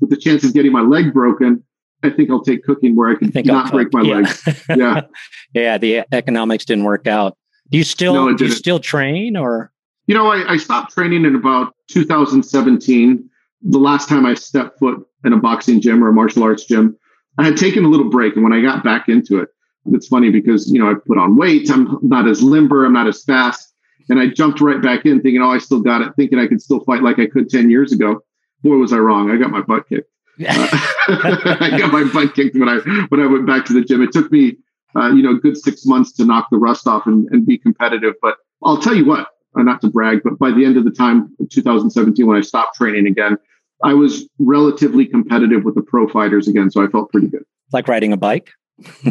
with 0.00 0.10
the 0.10 0.16
chance 0.16 0.44
of 0.44 0.54
getting 0.54 0.72
my 0.72 0.80
leg 0.80 1.12
broken, 1.12 1.62
I 2.02 2.10
think 2.10 2.30
I'll 2.30 2.42
take 2.42 2.64
cooking 2.64 2.96
where 2.96 3.10
I 3.10 3.14
can 3.16 3.32
I 3.36 3.42
not 3.42 3.72
break 3.72 3.92
my 3.92 4.02
yeah. 4.02 4.14
leg. 4.14 4.56
Yeah. 4.76 5.00
yeah. 5.54 5.78
The 5.78 6.04
economics 6.12 6.64
didn't 6.64 6.84
work 6.84 7.06
out. 7.06 7.36
Do 7.70 7.78
you 7.78 7.84
still, 7.84 8.14
no, 8.14 8.36
do 8.36 8.46
you 8.46 8.50
still 8.50 8.80
train 8.80 9.36
or? 9.36 9.70
You 10.06 10.14
know, 10.14 10.26
I, 10.26 10.54
I 10.54 10.56
stopped 10.56 10.92
training 10.92 11.24
in 11.24 11.36
about 11.36 11.74
2017. 11.88 13.30
The 13.62 13.78
last 13.78 14.08
time 14.08 14.26
I 14.26 14.34
stepped 14.34 14.78
foot 14.78 15.06
in 15.24 15.32
a 15.32 15.36
boxing 15.36 15.80
gym 15.80 16.02
or 16.02 16.08
a 16.08 16.12
martial 16.12 16.42
arts 16.42 16.64
gym, 16.64 16.96
I 17.38 17.44
had 17.44 17.56
taken 17.56 17.84
a 17.84 17.88
little 17.88 18.08
break. 18.10 18.34
And 18.34 18.42
when 18.42 18.52
I 18.52 18.60
got 18.60 18.82
back 18.82 19.08
into 19.08 19.38
it, 19.38 19.50
it's 19.86 20.08
funny 20.08 20.30
because, 20.30 20.70
you 20.70 20.80
know, 20.80 20.90
I 20.90 20.94
put 20.94 21.16
on 21.16 21.36
weight. 21.36 21.70
I'm 21.70 21.98
not 22.02 22.28
as 22.28 22.42
limber. 22.42 22.84
I'm 22.84 22.92
not 22.92 23.06
as 23.06 23.22
fast. 23.22 23.69
And 24.08 24.18
I 24.18 24.28
jumped 24.28 24.60
right 24.60 24.80
back 24.80 25.06
in 25.06 25.20
thinking, 25.20 25.42
oh, 25.42 25.50
I 25.50 25.58
still 25.58 25.80
got 25.80 26.02
it, 26.02 26.14
thinking 26.16 26.38
I 26.38 26.46
could 26.46 26.60
still 26.60 26.80
fight 26.80 27.02
like 27.02 27.18
I 27.18 27.26
could 27.26 27.48
10 27.48 27.70
years 27.70 27.92
ago. 27.92 28.20
Boy, 28.62 28.76
was 28.76 28.92
I 28.92 28.98
wrong. 28.98 29.30
I 29.30 29.36
got 29.36 29.50
my 29.50 29.62
butt 29.62 29.88
kicked. 29.88 30.10
I 30.40 31.76
got 31.78 31.92
my 31.92 32.04
butt 32.12 32.34
kicked 32.34 32.56
when 32.56 32.68
I 32.68 32.78
when 33.08 33.20
I 33.20 33.26
went 33.26 33.46
back 33.46 33.64
to 33.66 33.72
the 33.72 33.82
gym. 33.82 34.02
It 34.02 34.12
took 34.12 34.30
me, 34.32 34.56
uh, 34.96 35.08
you 35.08 35.22
know, 35.22 35.32
a 35.32 35.40
good 35.40 35.56
six 35.56 35.84
months 35.86 36.12
to 36.14 36.24
knock 36.24 36.48
the 36.50 36.58
rust 36.58 36.86
off 36.86 37.06
and, 37.06 37.28
and 37.30 37.46
be 37.46 37.58
competitive. 37.58 38.14
But 38.22 38.36
I'll 38.62 38.80
tell 38.80 38.94
you 38.94 39.04
what, 39.04 39.28
uh, 39.58 39.62
not 39.62 39.80
to 39.82 39.90
brag, 39.90 40.22
but 40.24 40.38
by 40.38 40.50
the 40.50 40.64
end 40.64 40.76
of 40.76 40.84
the 40.84 40.90
time, 40.90 41.34
2017, 41.50 42.26
when 42.26 42.36
I 42.36 42.40
stopped 42.40 42.76
training 42.76 43.06
again, 43.06 43.36
I 43.82 43.94
was 43.94 44.28
relatively 44.38 45.06
competitive 45.06 45.64
with 45.64 45.74
the 45.74 45.82
pro 45.82 46.08
fighters 46.08 46.48
again. 46.48 46.70
So 46.70 46.84
I 46.84 46.88
felt 46.88 47.10
pretty 47.10 47.28
good. 47.28 47.44
Like 47.72 47.88
riding 47.88 48.12
a 48.12 48.16
bike 48.16 48.50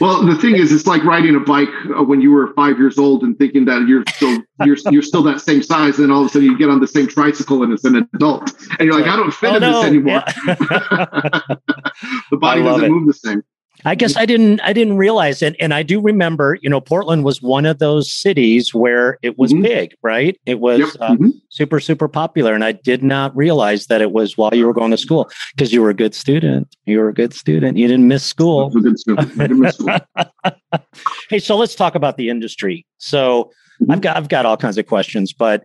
well, 0.00 0.24
the 0.24 0.36
thing 0.40 0.56
is, 0.56 0.72
it's 0.72 0.86
like 0.86 1.04
riding 1.04 1.36
a 1.36 1.40
bike 1.40 1.68
uh, 1.96 2.02
when 2.02 2.20
you 2.20 2.30
were 2.30 2.52
five 2.54 2.78
years 2.78 2.98
old 2.98 3.22
and 3.22 3.36
thinking 3.38 3.64
that 3.64 3.86
you're 3.88 4.04
still 4.14 4.42
you're 4.64 4.76
you're 4.90 5.02
still 5.02 5.22
that 5.22 5.40
same 5.40 5.62
size, 5.62 5.98
and 5.98 6.12
all 6.12 6.22
of 6.22 6.26
a 6.26 6.28
sudden 6.30 6.48
you 6.48 6.58
get 6.58 6.68
on 6.68 6.80
the 6.80 6.86
same 6.86 7.06
tricycle 7.06 7.62
and 7.62 7.72
it's 7.72 7.84
an 7.84 7.96
adult, 8.14 8.52
and 8.78 8.86
you're 8.86 8.98
like, 8.98 9.10
I 9.10 9.16
don't 9.16 9.32
fit 9.32 9.52
oh, 9.52 9.56
in 9.56 9.62
no. 9.62 9.72
this 9.72 9.84
anymore. 9.84 10.22
Yeah. 10.46 10.54
the 12.30 12.36
body 12.36 12.62
doesn't 12.62 12.84
it. 12.84 12.90
move 12.90 13.06
the 13.06 13.14
same. 13.14 13.42
I 13.86 13.94
guess 13.94 14.16
I 14.16 14.24
didn't 14.24 14.60
I 14.60 14.72
didn't 14.72 14.96
realize 14.96 15.42
it. 15.42 15.56
And 15.60 15.74
I 15.74 15.82
do 15.82 16.00
remember, 16.00 16.58
you 16.62 16.70
know, 16.70 16.80
Portland 16.80 17.24
was 17.24 17.42
one 17.42 17.66
of 17.66 17.78
those 17.78 18.10
cities 18.10 18.72
where 18.72 19.18
it 19.22 19.38
was 19.38 19.52
mm-hmm. 19.52 19.62
big, 19.62 19.94
right? 20.02 20.40
It 20.46 20.60
was 20.60 20.80
yep. 20.80 20.88
uh, 21.00 21.12
mm-hmm. 21.12 21.28
super, 21.50 21.80
super 21.80 22.08
popular. 22.08 22.54
And 22.54 22.64
I 22.64 22.72
did 22.72 23.02
not 23.02 23.36
realize 23.36 23.86
that 23.86 24.00
it 24.00 24.12
was 24.12 24.38
while 24.38 24.54
you 24.54 24.66
were 24.66 24.72
going 24.72 24.90
to 24.90 24.96
school 24.96 25.30
because 25.54 25.72
you 25.72 25.82
were 25.82 25.90
a 25.90 25.94
good 25.94 26.14
student. 26.14 26.74
You 26.86 26.98
were 26.98 27.08
a 27.08 27.14
good 27.14 27.34
student. 27.34 27.76
You 27.76 27.86
didn't 27.86 28.08
miss 28.08 28.24
school. 28.24 28.70
Didn't 28.70 29.60
miss 29.60 29.76
school. 29.76 29.98
hey, 31.28 31.38
so 31.38 31.56
let's 31.56 31.74
talk 31.74 31.94
about 31.94 32.16
the 32.16 32.30
industry. 32.30 32.86
So 32.98 33.50
mm-hmm. 33.82 33.92
I've 33.92 34.00
got 34.00 34.16
I've 34.16 34.28
got 34.28 34.46
all 34.46 34.56
kinds 34.56 34.78
of 34.78 34.86
questions, 34.86 35.32
but 35.32 35.64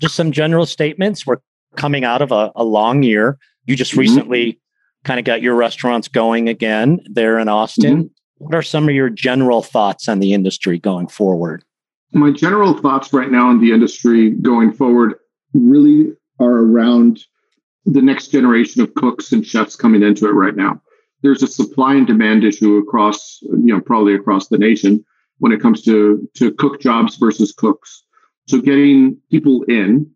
just 0.00 0.16
some 0.16 0.32
general 0.32 0.66
statements. 0.66 1.24
We're 1.26 1.38
coming 1.76 2.04
out 2.04 2.20
of 2.20 2.32
a, 2.32 2.50
a 2.56 2.64
long 2.64 3.04
year. 3.04 3.38
You 3.66 3.76
just 3.76 3.92
mm-hmm. 3.92 4.00
recently 4.00 4.60
kind 5.04 5.18
of 5.18 5.24
got 5.24 5.42
your 5.42 5.54
restaurants 5.54 6.08
going 6.08 6.48
again 6.48 7.00
there 7.06 7.38
in 7.38 7.48
Austin. 7.48 7.96
Mm-hmm. 7.96 8.44
What 8.44 8.54
are 8.54 8.62
some 8.62 8.88
of 8.88 8.94
your 8.94 9.10
general 9.10 9.62
thoughts 9.62 10.08
on 10.08 10.20
the 10.20 10.32
industry 10.32 10.78
going 10.78 11.08
forward? 11.08 11.64
My 12.12 12.32
general 12.32 12.76
thoughts 12.78 13.12
right 13.12 13.30
now 13.30 13.48
on 13.48 13.60
the 13.60 13.72
industry 13.72 14.30
going 14.30 14.72
forward 14.72 15.14
really 15.52 16.12
are 16.38 16.64
around 16.64 17.20
the 17.84 18.02
next 18.02 18.28
generation 18.28 18.82
of 18.82 18.94
cooks 18.94 19.32
and 19.32 19.46
chefs 19.46 19.76
coming 19.76 20.02
into 20.02 20.26
it 20.26 20.32
right 20.32 20.56
now. 20.56 20.80
There's 21.22 21.42
a 21.42 21.46
supply 21.46 21.94
and 21.94 22.06
demand 22.06 22.44
issue 22.44 22.78
across, 22.78 23.40
you 23.42 23.74
know, 23.74 23.80
probably 23.80 24.14
across 24.14 24.48
the 24.48 24.58
nation 24.58 25.04
when 25.38 25.52
it 25.52 25.60
comes 25.60 25.82
to, 25.82 26.28
to 26.34 26.52
cook 26.52 26.80
jobs 26.80 27.16
versus 27.16 27.52
cooks. 27.52 28.04
So 28.48 28.60
getting 28.60 29.18
people 29.30 29.62
in, 29.64 30.10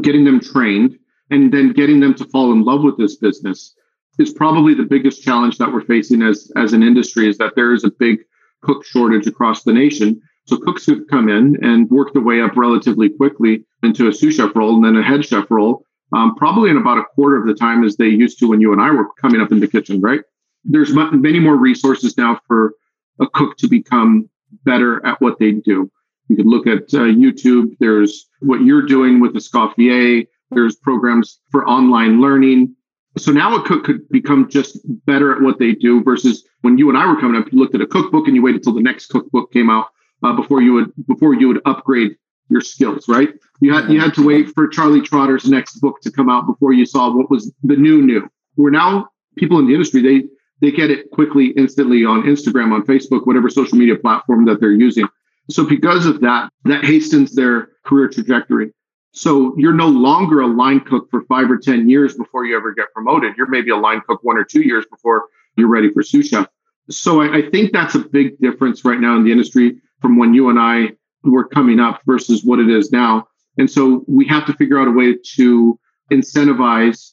getting 0.00 0.24
them 0.24 0.40
trained, 0.40 0.96
and 1.30 1.52
then 1.52 1.72
getting 1.72 2.00
them 2.00 2.14
to 2.14 2.24
fall 2.26 2.52
in 2.52 2.64
love 2.64 2.82
with 2.82 2.96
this 2.98 3.16
business 3.16 3.74
is 4.18 4.32
probably 4.32 4.74
the 4.74 4.84
biggest 4.84 5.22
challenge 5.22 5.58
that 5.58 5.72
we're 5.72 5.84
facing 5.84 6.22
as 6.22 6.50
as 6.56 6.72
an 6.72 6.82
industry 6.82 7.28
is 7.28 7.38
that 7.38 7.54
there 7.56 7.72
is 7.72 7.84
a 7.84 7.90
big 7.90 8.20
cook 8.62 8.84
shortage 8.84 9.26
across 9.26 9.62
the 9.62 9.72
nation. 9.72 10.20
So 10.46 10.58
cooks 10.58 10.84
who've 10.84 11.06
come 11.08 11.28
in 11.28 11.56
and 11.62 11.90
worked 11.90 12.12
their 12.14 12.22
way 12.22 12.42
up 12.42 12.56
relatively 12.56 13.08
quickly 13.08 13.64
into 13.82 14.08
a 14.08 14.12
sous 14.12 14.36
chef 14.36 14.54
role 14.54 14.74
and 14.74 14.84
then 14.84 14.96
a 14.96 15.02
head 15.02 15.24
chef 15.24 15.50
role, 15.50 15.84
um, 16.12 16.34
probably 16.36 16.70
in 16.70 16.76
about 16.76 16.98
a 16.98 17.04
quarter 17.14 17.36
of 17.36 17.46
the 17.46 17.54
time 17.54 17.82
as 17.82 17.96
they 17.96 18.08
used 18.08 18.38
to 18.38 18.48
when 18.48 18.60
you 18.60 18.72
and 18.72 18.80
I 18.80 18.90
were 18.90 19.08
coming 19.20 19.40
up 19.40 19.52
in 19.52 19.60
the 19.60 19.68
kitchen, 19.68 20.00
right? 20.00 20.20
There's 20.64 20.94
many 20.94 21.38
more 21.38 21.56
resources 21.56 22.16
now 22.16 22.40
for 22.46 22.74
a 23.20 23.26
cook 23.26 23.56
to 23.58 23.68
become 23.68 24.28
better 24.64 25.04
at 25.06 25.20
what 25.20 25.38
they 25.38 25.52
do. 25.52 25.90
You 26.28 26.36
could 26.36 26.46
look 26.46 26.66
at 26.66 26.82
uh, 26.94 27.08
YouTube. 27.12 27.76
There's 27.80 28.28
what 28.40 28.62
you're 28.62 28.86
doing 28.86 29.20
with 29.20 29.34
Escoffier. 29.34 30.26
There's 30.50 30.76
programs 30.76 31.40
for 31.50 31.66
online 31.68 32.20
learning. 32.20 32.74
So 33.16 33.30
now 33.30 33.54
a 33.54 33.62
cook 33.62 33.84
could 33.84 34.08
become 34.08 34.48
just 34.48 34.78
better 35.06 35.34
at 35.34 35.40
what 35.40 35.58
they 35.58 35.72
do 35.72 36.02
versus 36.02 36.44
when 36.62 36.78
you 36.78 36.88
and 36.88 36.98
I 36.98 37.06
were 37.06 37.20
coming 37.20 37.40
up, 37.40 37.52
you 37.52 37.58
looked 37.58 37.74
at 37.74 37.80
a 37.80 37.86
cookbook 37.86 38.26
and 38.26 38.34
you 38.34 38.42
waited 38.42 38.60
until 38.60 38.74
the 38.74 38.82
next 38.82 39.06
cookbook 39.06 39.52
came 39.52 39.70
out 39.70 39.86
uh, 40.22 40.32
before 40.32 40.62
you 40.62 40.72
would 40.72 40.92
before 41.06 41.34
you 41.34 41.48
would 41.48 41.60
upgrade 41.64 42.16
your 42.48 42.60
skills, 42.60 43.08
right? 43.08 43.30
You 43.60 43.72
had 43.72 43.90
you 43.90 44.00
had 44.00 44.14
to 44.14 44.26
wait 44.26 44.48
for 44.48 44.66
Charlie 44.68 45.00
Trotter's 45.00 45.48
next 45.48 45.80
book 45.80 46.00
to 46.02 46.10
come 46.10 46.28
out 46.28 46.46
before 46.46 46.72
you 46.72 46.84
saw 46.86 47.14
what 47.14 47.30
was 47.30 47.52
the 47.62 47.76
new 47.76 48.02
new. 48.02 48.28
We're 48.56 48.70
now 48.70 49.08
people 49.36 49.58
in 49.58 49.66
the 49.66 49.74
industry 49.74 50.02
they 50.02 50.24
they 50.60 50.70
get 50.70 50.90
it 50.90 51.10
quickly, 51.10 51.48
instantly 51.56 52.04
on 52.04 52.22
Instagram, 52.22 52.72
on 52.72 52.82
Facebook, 52.86 53.26
whatever 53.26 53.50
social 53.50 53.76
media 53.76 53.96
platform 53.96 54.44
that 54.46 54.60
they're 54.60 54.72
using. 54.72 55.06
So 55.50 55.64
because 55.64 56.06
of 56.06 56.20
that, 56.20 56.50
that 56.64 56.84
hastens 56.84 57.34
their 57.34 57.70
career 57.84 58.08
trajectory. 58.08 58.72
So 59.14 59.54
you're 59.56 59.72
no 59.72 59.86
longer 59.86 60.40
a 60.40 60.46
line 60.46 60.80
cook 60.80 61.08
for 61.08 61.22
five 61.22 61.48
or 61.48 61.56
10 61.56 61.88
years 61.88 62.16
before 62.16 62.44
you 62.44 62.56
ever 62.56 62.74
get 62.74 62.92
promoted. 62.92 63.36
You're 63.36 63.48
maybe 63.48 63.70
a 63.70 63.76
line 63.76 64.02
cook 64.06 64.24
one 64.24 64.36
or 64.36 64.44
two 64.44 64.62
years 64.62 64.84
before 64.90 65.26
you're 65.56 65.68
ready 65.68 65.90
for 65.92 66.02
sous 66.02 66.28
chef. 66.28 66.48
So 66.90 67.22
I, 67.22 67.36
I 67.36 67.50
think 67.50 67.72
that's 67.72 67.94
a 67.94 68.00
big 68.00 68.36
difference 68.40 68.84
right 68.84 68.98
now 68.98 69.16
in 69.16 69.24
the 69.24 69.30
industry 69.30 69.80
from 70.00 70.18
when 70.18 70.34
you 70.34 70.50
and 70.50 70.58
I 70.58 70.92
were 71.22 71.46
coming 71.46 71.78
up 71.78 72.00
versus 72.06 72.44
what 72.44 72.58
it 72.58 72.68
is 72.68 72.90
now. 72.90 73.28
And 73.56 73.70
so 73.70 74.04
we 74.08 74.26
have 74.26 74.46
to 74.46 74.52
figure 74.54 74.80
out 74.80 74.88
a 74.88 74.90
way 74.90 75.16
to 75.36 75.78
incentivize 76.10 77.12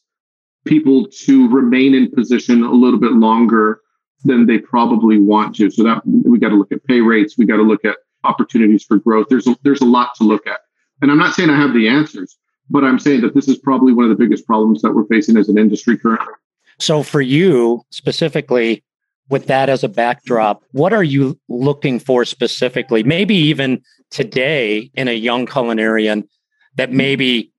people 0.65 1.07
to 1.25 1.47
remain 1.49 1.93
in 1.93 2.09
position 2.09 2.63
a 2.63 2.71
little 2.71 2.99
bit 2.99 3.13
longer 3.13 3.81
than 4.23 4.47
they 4.47 4.57
probably 4.57 5.19
want 5.19 5.55
to. 5.57 5.69
So 5.69 5.83
that 5.83 6.01
we 6.05 6.39
got 6.39 6.49
to 6.49 6.55
look 6.55 6.71
at 6.71 6.83
pay 6.85 7.01
rates. 7.01 7.37
We 7.37 7.45
got 7.45 7.57
to 7.57 7.63
look 7.63 7.85
at 7.85 7.97
opportunities 8.23 8.83
for 8.83 8.97
growth. 8.97 9.27
There's 9.29 9.45
a, 9.47 9.55
there's 9.63 9.81
a 9.81 9.85
lot 9.85 10.15
to 10.15 10.23
look 10.23 10.47
at. 10.47 10.61
And 11.01 11.11
I'm 11.11 11.17
not 11.17 11.33
saying 11.33 11.49
I 11.49 11.59
have 11.59 11.73
the 11.73 11.87
answers, 11.87 12.37
but 12.69 12.83
I'm 12.83 12.99
saying 12.99 13.21
that 13.21 13.33
this 13.33 13.47
is 13.47 13.57
probably 13.57 13.93
one 13.93 14.09
of 14.09 14.09
the 14.09 14.23
biggest 14.23 14.45
problems 14.45 14.81
that 14.81 14.93
we're 14.93 15.05
facing 15.05 15.37
as 15.37 15.49
an 15.49 15.57
industry 15.57 15.97
currently. 15.97 16.33
So, 16.79 17.03
for 17.03 17.21
you 17.21 17.83
specifically, 17.91 18.83
with 19.29 19.47
that 19.47 19.69
as 19.69 19.83
a 19.83 19.89
backdrop, 19.89 20.63
what 20.71 20.93
are 20.93 21.03
you 21.03 21.39
looking 21.47 21.99
for 21.99 22.25
specifically? 22.25 23.03
Maybe 23.03 23.35
even 23.35 23.81
today 24.09 24.91
in 24.93 25.07
a 25.07 25.13
young 25.13 25.45
culinarian 25.45 26.27
that 26.75 26.91
maybe 26.91 27.51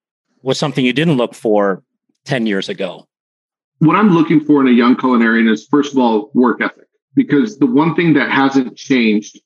was 0.43 0.59
something 0.59 0.85
you 0.85 0.93
didn't 0.93 1.17
look 1.17 1.35
for 1.35 1.83
10 2.25 2.47
years 2.47 2.69
ago? 2.69 3.07
What 3.79 3.97
I'm 3.97 4.11
looking 4.11 4.41
for 4.41 4.61
in 4.61 4.69
a 4.69 4.73
young 4.73 4.97
culinarian 4.97 5.51
is, 5.51 5.67
first 5.67 5.93
of 5.93 5.99
all, 5.99 6.31
work 6.35 6.61
ethic. 6.61 6.87
Because 7.15 7.59
the 7.59 7.67
one 7.67 7.95
thing 7.95 8.15
that 8.15 8.31
hasn't 8.31 8.77
changed 8.77 9.41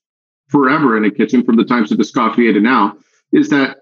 forever 0.47 0.95
in 0.95 1.03
a 1.05 1.11
kitchen 1.11 1.43
from 1.43 1.57
the 1.57 1.65
times 1.65 1.91
of 1.91 1.97
the 1.97 2.03
Escoffier 2.03 2.53
to 2.53 2.61
now 2.61 2.97
is 3.33 3.49
that 3.49 3.77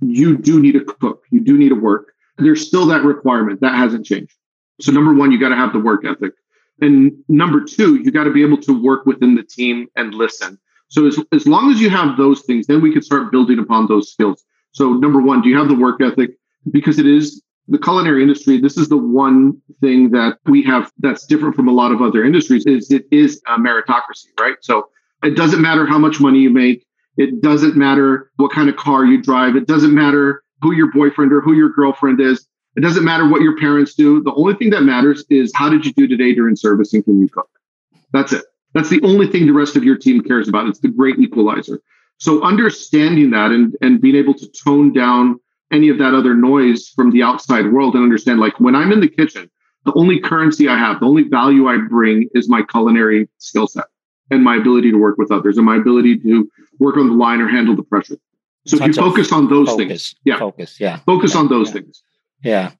you 0.00 0.36
do 0.36 0.60
need 0.60 0.72
to 0.72 0.84
cook. 0.84 1.22
You 1.30 1.40
do 1.40 1.56
need 1.56 1.70
to 1.70 1.74
work. 1.74 2.12
There's 2.36 2.66
still 2.66 2.86
that 2.86 3.02
requirement. 3.02 3.60
That 3.60 3.74
hasn't 3.74 4.06
changed. 4.06 4.34
So 4.80 4.92
number 4.92 5.12
one, 5.12 5.32
you 5.32 5.40
got 5.40 5.48
to 5.48 5.56
have 5.56 5.72
the 5.72 5.80
work 5.80 6.04
ethic. 6.04 6.32
And 6.80 7.12
number 7.28 7.64
two, 7.64 7.96
you 7.96 8.12
got 8.12 8.24
to 8.24 8.32
be 8.32 8.42
able 8.42 8.58
to 8.58 8.82
work 8.82 9.06
within 9.06 9.34
the 9.34 9.42
team 9.42 9.88
and 9.96 10.14
listen. 10.14 10.58
So 10.88 11.06
as, 11.06 11.18
as 11.32 11.46
long 11.46 11.72
as 11.72 11.80
you 11.80 11.90
have 11.90 12.16
those 12.16 12.42
things, 12.42 12.66
then 12.66 12.80
we 12.80 12.92
can 12.92 13.02
start 13.02 13.32
building 13.32 13.58
upon 13.58 13.86
those 13.88 14.12
skills. 14.12 14.44
So 14.72 14.92
number 14.92 15.20
one, 15.20 15.42
do 15.42 15.48
you 15.48 15.58
have 15.58 15.68
the 15.68 15.74
work 15.74 16.00
ethic? 16.00 16.38
Because 16.70 16.98
it 16.98 17.06
is 17.06 17.42
the 17.66 17.78
culinary 17.78 18.22
industry. 18.22 18.60
This 18.60 18.76
is 18.76 18.88
the 18.88 18.96
one 18.96 19.60
thing 19.80 20.10
that 20.10 20.38
we 20.46 20.62
have 20.62 20.90
that's 20.98 21.26
different 21.26 21.54
from 21.54 21.68
a 21.68 21.72
lot 21.72 21.92
of 21.92 22.00
other 22.00 22.24
industries 22.24 22.64
is 22.66 22.90
it 22.90 23.06
is 23.10 23.42
a 23.46 23.58
meritocracy, 23.58 24.28
right? 24.40 24.56
So 24.60 24.88
it 25.22 25.36
doesn't 25.36 25.60
matter 25.60 25.84
how 25.84 25.98
much 25.98 26.20
money 26.20 26.38
you 26.38 26.50
make. 26.50 26.86
It 27.18 27.42
doesn't 27.42 27.76
matter 27.76 28.30
what 28.36 28.52
kind 28.52 28.68
of 28.68 28.76
car 28.76 29.04
you 29.04 29.20
drive. 29.20 29.56
It 29.56 29.66
doesn't 29.66 29.92
matter 29.92 30.44
who 30.62 30.72
your 30.72 30.92
boyfriend 30.92 31.32
or 31.32 31.40
who 31.40 31.52
your 31.52 31.70
girlfriend 31.70 32.20
is. 32.20 32.46
It 32.76 32.80
doesn't 32.80 33.04
matter 33.04 33.28
what 33.28 33.42
your 33.42 33.58
parents 33.58 33.94
do. 33.94 34.22
The 34.22 34.32
only 34.34 34.54
thing 34.54 34.70
that 34.70 34.82
matters 34.82 35.24
is 35.28 35.50
how 35.52 35.68
did 35.68 35.84
you 35.84 35.92
do 35.92 36.06
today 36.06 36.32
during 36.32 36.54
service 36.54 36.94
and 36.94 37.04
can 37.04 37.20
you 37.20 37.28
cook? 37.28 37.50
That's 38.12 38.32
it. 38.32 38.44
That's 38.72 38.88
the 38.88 39.00
only 39.02 39.26
thing 39.26 39.46
the 39.46 39.52
rest 39.52 39.74
of 39.74 39.82
your 39.82 39.98
team 39.98 40.22
cares 40.22 40.48
about. 40.48 40.68
It's 40.68 40.78
the 40.78 40.88
great 40.88 41.18
equalizer. 41.18 41.80
So 42.18 42.42
understanding 42.44 43.30
that 43.30 43.50
and, 43.50 43.76
and 43.80 44.00
being 44.00 44.14
able 44.14 44.34
to 44.34 44.48
tone 44.64 44.92
down 44.92 45.40
any 45.72 45.88
of 45.88 45.98
that 45.98 46.14
other 46.14 46.34
noise 46.34 46.88
from 46.88 47.10
the 47.10 47.22
outside 47.24 47.72
world 47.72 47.94
and 47.94 48.04
understand 48.04 48.38
like 48.38 48.58
when 48.60 48.76
I'm 48.76 48.92
in 48.92 49.00
the 49.00 49.08
kitchen, 49.08 49.50
the 49.84 49.92
only 49.94 50.20
currency 50.20 50.68
I 50.68 50.78
have, 50.78 51.00
the 51.00 51.06
only 51.06 51.24
value 51.24 51.66
I 51.66 51.78
bring 51.78 52.28
is 52.32 52.48
my 52.48 52.62
culinary 52.62 53.28
skill 53.38 53.66
set 53.66 53.86
and 54.30 54.42
my 54.42 54.56
ability 54.56 54.90
to 54.90 54.98
work 54.98 55.18
with 55.18 55.30
others 55.30 55.56
and 55.56 55.66
my 55.66 55.76
ability 55.76 56.18
to 56.18 56.50
work 56.78 56.96
on 56.96 57.08
the 57.08 57.14
line 57.14 57.40
or 57.40 57.48
handle 57.48 57.74
the 57.74 57.82
pressure. 57.82 58.16
So 58.66 58.76
if 58.76 58.86
you 58.86 58.92
focus 58.92 59.32
on 59.32 59.48
those 59.48 59.68
focus, 59.68 59.86
things, 59.86 60.14
yeah, 60.24 60.38
focus, 60.38 60.78
yeah, 60.78 60.98
focus 61.06 61.34
yeah, 61.34 61.40
on 61.40 61.48
those 61.48 61.68
yeah. 61.68 61.72
things. 61.72 62.02
Yeah. 62.44 62.70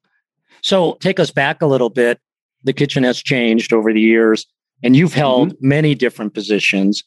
So 0.61 0.97
take 0.99 1.19
us 1.19 1.31
back 1.31 1.61
a 1.61 1.65
little 1.65 1.89
bit. 1.89 2.19
The 2.63 2.73
kitchen 2.73 3.03
has 3.03 3.21
changed 3.21 3.73
over 3.73 3.91
the 3.91 4.01
years, 4.01 4.45
and 4.83 4.95
you've 4.95 5.13
held 5.13 5.53
mm-hmm. 5.53 5.67
many 5.67 5.95
different 5.95 6.33
positions. 6.33 7.03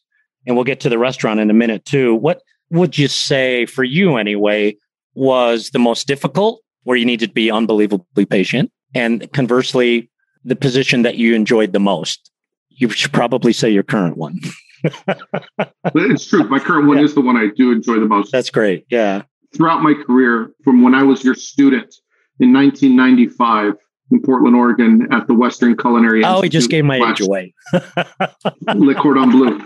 And 0.46 0.56
we'll 0.56 0.64
get 0.64 0.80
to 0.80 0.88
the 0.88 0.98
restaurant 0.98 1.38
in 1.38 1.50
a 1.50 1.54
minute 1.54 1.84
too. 1.84 2.16
What 2.16 2.42
would 2.70 2.98
you 2.98 3.06
say 3.06 3.66
for 3.66 3.84
you 3.84 4.16
anyway 4.16 4.76
was 5.14 5.70
the 5.70 5.78
most 5.78 6.08
difficult, 6.08 6.60
where 6.82 6.96
you 6.96 7.04
needed 7.04 7.28
to 7.28 7.32
be 7.32 7.48
unbelievably 7.48 8.26
patient, 8.26 8.72
and 8.94 9.30
conversely, 9.32 10.10
the 10.44 10.56
position 10.56 11.02
that 11.02 11.16
you 11.16 11.36
enjoyed 11.36 11.72
the 11.72 11.78
most? 11.78 12.31
You 12.76 12.88
should 12.90 13.12
probably 13.12 13.52
say 13.52 13.70
your 13.70 13.82
current 13.82 14.16
one. 14.16 14.40
it's 15.94 16.26
true. 16.26 16.44
My 16.48 16.58
current 16.58 16.88
one 16.88 16.98
yeah. 16.98 17.04
is 17.04 17.14
the 17.14 17.20
one 17.20 17.36
I 17.36 17.48
do 17.56 17.72
enjoy 17.72 17.94
the 17.94 18.06
most. 18.06 18.32
That's 18.32 18.50
great. 18.50 18.86
Yeah. 18.90 19.22
Throughout 19.54 19.82
my 19.82 19.94
career, 19.94 20.52
from 20.64 20.82
when 20.82 20.94
I 20.94 21.02
was 21.02 21.22
your 21.24 21.34
student 21.34 21.94
in 22.40 22.52
1995 22.52 23.74
in 24.10 24.22
Portland, 24.22 24.56
Oregon, 24.56 25.08
at 25.10 25.26
the 25.26 25.34
Western 25.34 25.76
Culinary. 25.76 26.24
Oh, 26.24 26.42
he 26.42 26.48
just 26.48 26.70
gave 26.70 26.84
my 26.84 26.96
age 26.96 27.20
away. 27.20 27.54
Le 28.74 28.94
Cordon 28.94 29.30
Bleu. 29.30 29.64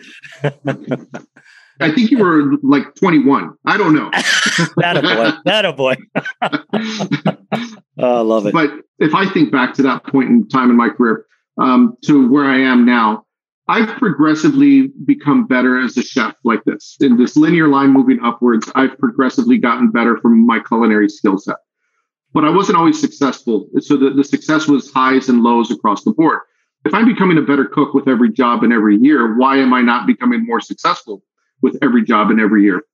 I 1.80 1.92
think 1.92 2.10
you 2.10 2.18
were 2.18 2.56
like 2.62 2.94
21. 2.94 3.54
I 3.66 3.76
don't 3.76 3.94
know. 3.94 4.10
that 4.76 4.96
a 4.96 5.02
boy. 5.02 5.30
That 5.44 5.64
a 5.64 5.72
boy. 5.72 5.96
oh, 7.98 8.18
I 8.18 8.20
love 8.20 8.46
it. 8.46 8.52
But 8.52 8.70
if 8.98 9.14
I 9.14 9.28
think 9.30 9.52
back 9.52 9.74
to 9.74 9.82
that 9.82 10.04
point 10.04 10.30
in 10.30 10.48
time 10.48 10.70
in 10.70 10.76
my 10.76 10.88
career, 10.88 11.26
um, 11.58 11.96
to 12.02 12.28
where 12.30 12.44
I 12.44 12.58
am 12.58 12.84
now, 12.84 13.26
I've 13.68 13.96
progressively 13.98 14.88
become 15.04 15.46
better 15.46 15.82
as 15.82 15.96
a 15.96 16.02
chef 16.02 16.36
like 16.44 16.62
this. 16.64 16.96
In 17.00 17.16
this 17.16 17.36
linear 17.36 17.68
line 17.68 17.90
moving 17.90 18.20
upwards, 18.22 18.70
I've 18.74 18.96
progressively 18.98 19.58
gotten 19.58 19.90
better 19.90 20.18
from 20.18 20.46
my 20.46 20.60
culinary 20.60 21.08
skill 21.08 21.36
set. 21.36 21.56
But 22.32 22.44
I 22.44 22.50
wasn't 22.50 22.78
always 22.78 23.00
successful. 23.00 23.68
So 23.80 23.96
the, 23.96 24.10
the 24.10 24.22
success 24.22 24.68
was 24.68 24.92
highs 24.92 25.28
and 25.28 25.42
lows 25.42 25.70
across 25.70 26.04
the 26.04 26.12
board. 26.12 26.40
if 26.84 26.94
I'm 26.94 27.06
becoming 27.06 27.38
a 27.38 27.42
better 27.42 27.64
cook 27.64 27.94
with 27.94 28.06
every 28.06 28.30
job 28.30 28.62
and 28.62 28.72
every 28.72 28.98
year, 28.98 29.36
why 29.36 29.56
am 29.56 29.74
I 29.74 29.80
not 29.80 30.06
becoming 30.06 30.46
more 30.46 30.60
successful 30.60 31.24
with 31.62 31.76
every 31.82 32.04
job 32.04 32.30
and 32.30 32.40
every 32.40 32.62
year? 32.62 32.84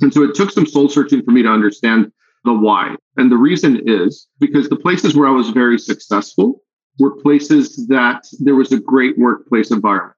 And 0.00 0.12
so 0.12 0.24
it 0.24 0.34
took 0.34 0.50
some 0.50 0.66
soul 0.66 0.88
searching 0.88 1.22
for 1.22 1.30
me 1.30 1.42
to 1.42 1.48
understand 1.48 2.10
the 2.44 2.52
why. 2.52 2.96
And 3.16 3.30
the 3.30 3.36
reason 3.36 3.82
is 3.86 4.26
because 4.40 4.68
the 4.68 4.76
places 4.76 5.14
where 5.14 5.28
I 5.28 5.32
was 5.32 5.50
very 5.50 5.78
successful 5.78 6.62
were 6.98 7.16
places 7.22 7.86
that 7.88 8.26
there 8.40 8.54
was 8.54 8.72
a 8.72 8.80
great 8.80 9.18
workplace 9.18 9.70
environment. 9.70 10.16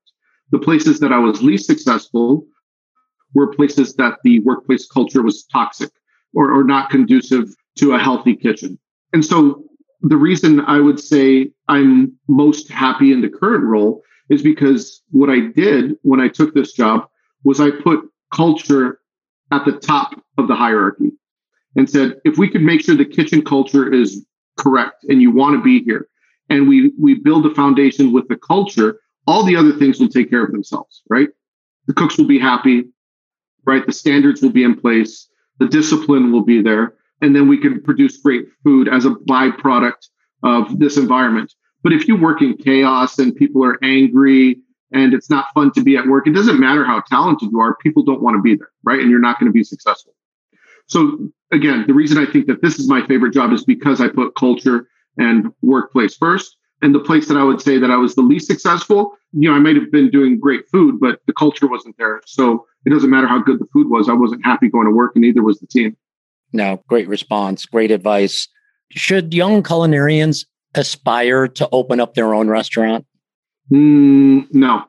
The 0.50 0.58
places 0.58 1.00
that 1.00 1.12
I 1.12 1.18
was 1.18 1.42
least 1.42 1.66
successful 1.66 2.46
were 3.34 3.52
places 3.52 3.94
that 3.94 4.18
the 4.24 4.40
workplace 4.40 4.86
culture 4.86 5.22
was 5.22 5.44
toxic 5.44 5.90
or, 6.34 6.52
or 6.52 6.64
not 6.64 6.90
conducive 6.90 7.54
to 7.76 7.92
a 7.92 7.98
healthy 7.98 8.36
kitchen. 8.36 8.78
And 9.12 9.24
so 9.24 9.64
the 10.02 10.16
reason 10.16 10.60
I 10.60 10.80
would 10.80 10.98
say 10.98 11.52
I'm 11.68 12.12
most 12.28 12.68
happy 12.70 13.12
in 13.12 13.20
the 13.20 13.28
current 13.28 13.64
role 13.64 14.02
is 14.28 14.42
because 14.42 15.02
what 15.10 15.30
I 15.30 15.40
did 15.40 15.96
when 16.02 16.20
I 16.20 16.28
took 16.28 16.54
this 16.54 16.72
job 16.72 17.06
was 17.44 17.60
I 17.60 17.70
put 17.70 18.00
culture 18.32 19.00
at 19.52 19.64
the 19.64 19.72
top 19.72 20.14
of 20.38 20.48
the 20.48 20.54
hierarchy 20.54 21.12
and 21.76 21.88
said, 21.88 22.16
if 22.24 22.38
we 22.38 22.48
could 22.48 22.62
make 22.62 22.82
sure 22.82 22.94
the 22.94 23.04
kitchen 23.04 23.42
culture 23.42 23.92
is 23.92 24.26
correct 24.58 25.04
and 25.08 25.22
you 25.22 25.30
want 25.30 25.56
to 25.56 25.62
be 25.62 25.82
here, 25.84 26.08
and 26.48 26.68
we 26.68 26.92
we 26.98 27.14
build 27.14 27.46
a 27.46 27.54
foundation 27.54 28.12
with 28.12 28.28
the 28.28 28.36
culture, 28.36 29.00
all 29.26 29.44
the 29.44 29.56
other 29.56 29.72
things 29.72 30.00
will 30.00 30.08
take 30.08 30.30
care 30.30 30.44
of 30.44 30.52
themselves, 30.52 31.02
right? 31.08 31.28
The 31.86 31.94
cooks 31.94 32.18
will 32.18 32.26
be 32.26 32.38
happy, 32.38 32.84
right? 33.64 33.84
The 33.86 33.92
standards 33.92 34.42
will 34.42 34.50
be 34.50 34.64
in 34.64 34.78
place, 34.78 35.28
the 35.58 35.68
discipline 35.68 36.32
will 36.32 36.44
be 36.44 36.62
there, 36.62 36.94
and 37.20 37.34
then 37.34 37.48
we 37.48 37.58
can 37.58 37.82
produce 37.82 38.18
great 38.18 38.46
food 38.64 38.88
as 38.88 39.04
a 39.04 39.10
byproduct 39.10 40.08
of 40.42 40.78
this 40.78 40.96
environment. 40.96 41.52
But 41.82 41.92
if 41.92 42.06
you 42.06 42.16
work 42.16 42.42
in 42.42 42.56
chaos 42.56 43.18
and 43.18 43.34
people 43.34 43.64
are 43.64 43.78
angry 43.82 44.60
and 44.92 45.14
it's 45.14 45.30
not 45.30 45.46
fun 45.54 45.72
to 45.72 45.82
be 45.82 45.96
at 45.96 46.06
work, 46.06 46.26
it 46.26 46.34
doesn't 46.34 46.60
matter 46.60 46.84
how 46.84 47.00
talented 47.08 47.50
you 47.50 47.60
are, 47.60 47.76
people 47.76 48.02
don't 48.02 48.22
want 48.22 48.36
to 48.36 48.42
be 48.42 48.56
there, 48.56 48.70
right? 48.84 49.00
And 49.00 49.10
you're 49.10 49.20
not 49.20 49.40
going 49.40 49.50
to 49.50 49.52
be 49.52 49.64
successful. 49.64 50.14
So 50.86 51.30
again, 51.50 51.84
the 51.86 51.94
reason 51.94 52.18
I 52.18 52.30
think 52.30 52.46
that 52.46 52.62
this 52.62 52.78
is 52.78 52.88
my 52.88 53.06
favorite 53.06 53.32
job 53.32 53.52
is 53.52 53.64
because 53.64 54.00
I 54.00 54.08
put 54.08 54.34
culture 54.36 54.88
and 55.18 55.52
workplace 55.62 56.16
first. 56.16 56.56
And 56.82 56.94
the 56.94 57.00
place 57.00 57.28
that 57.28 57.36
I 57.36 57.44
would 57.44 57.60
say 57.60 57.78
that 57.78 57.90
I 57.90 57.96
was 57.96 58.14
the 58.14 58.22
least 58.22 58.48
successful, 58.48 59.16
you 59.32 59.48
know, 59.48 59.54
I 59.54 59.60
might 59.60 59.76
have 59.76 59.90
been 59.92 60.10
doing 60.10 60.38
great 60.38 60.68
food, 60.68 60.98
but 61.00 61.20
the 61.26 61.32
culture 61.32 61.68
wasn't 61.68 61.96
there. 61.96 62.20
So 62.26 62.66
it 62.84 62.90
doesn't 62.90 63.08
matter 63.08 63.28
how 63.28 63.40
good 63.40 63.60
the 63.60 63.66
food 63.72 63.88
was. 63.88 64.08
I 64.08 64.14
wasn't 64.14 64.44
happy 64.44 64.68
going 64.68 64.86
to 64.86 64.92
work, 64.92 65.12
and 65.14 65.22
neither 65.22 65.42
was 65.42 65.60
the 65.60 65.66
team. 65.68 65.96
No, 66.52 66.82
great 66.88 67.08
response, 67.08 67.66
great 67.66 67.90
advice. 67.90 68.48
Should 68.90 69.32
young 69.32 69.62
culinarians 69.62 70.44
aspire 70.74 71.48
to 71.48 71.68
open 71.70 72.00
up 72.00 72.14
their 72.14 72.34
own 72.34 72.48
restaurant? 72.48 73.06
Mm, 73.70 74.52
no. 74.52 74.84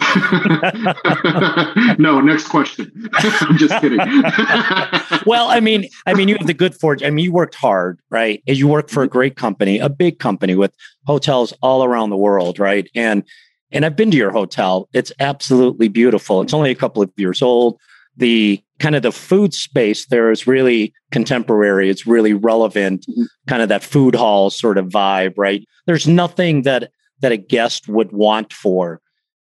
no, 1.98 2.20
next 2.20 2.48
question. 2.48 2.90
I'm 3.12 3.58
just 3.58 3.78
kidding. 3.80 3.98
well, 5.26 5.48
I 5.48 5.60
mean, 5.60 5.88
I 6.06 6.14
mean, 6.14 6.28
you 6.28 6.36
have 6.36 6.46
the 6.46 6.54
good 6.54 6.74
fortune. 6.74 7.06
I 7.06 7.10
mean, 7.10 7.26
you 7.26 7.32
worked 7.32 7.54
hard, 7.54 8.00
right? 8.10 8.42
And 8.46 8.56
you 8.56 8.68
work 8.68 8.88
for 8.88 9.02
a 9.02 9.08
great 9.08 9.36
company, 9.36 9.78
a 9.78 9.90
big 9.90 10.18
company 10.18 10.54
with 10.54 10.74
hotels 11.06 11.52
all 11.62 11.84
around 11.84 12.10
the 12.10 12.16
world, 12.16 12.58
right? 12.58 12.88
And 12.94 13.22
and 13.70 13.84
I've 13.84 13.96
been 13.96 14.10
to 14.10 14.16
your 14.16 14.30
hotel. 14.30 14.88
It's 14.92 15.12
absolutely 15.20 15.88
beautiful. 15.88 16.40
It's 16.42 16.54
only 16.54 16.70
a 16.70 16.74
couple 16.74 17.02
of 17.02 17.10
years 17.16 17.42
old. 17.42 17.78
The 18.16 18.62
kind 18.78 18.94
of 18.94 19.02
the 19.02 19.12
food 19.12 19.54
space 19.54 20.06
there 20.06 20.30
is 20.30 20.46
really 20.46 20.92
contemporary. 21.10 21.88
It's 21.88 22.06
really 22.06 22.34
relevant, 22.34 23.06
mm-hmm. 23.08 23.24
kind 23.46 23.62
of 23.62 23.68
that 23.68 23.82
food 23.82 24.14
hall 24.14 24.50
sort 24.50 24.76
of 24.78 24.86
vibe, 24.86 25.34
right? 25.36 25.66
There's 25.86 26.06
nothing 26.06 26.62
that 26.62 26.90
that 27.20 27.32
a 27.32 27.36
guest 27.36 27.88
would 27.88 28.10
want 28.12 28.52
for 28.52 29.00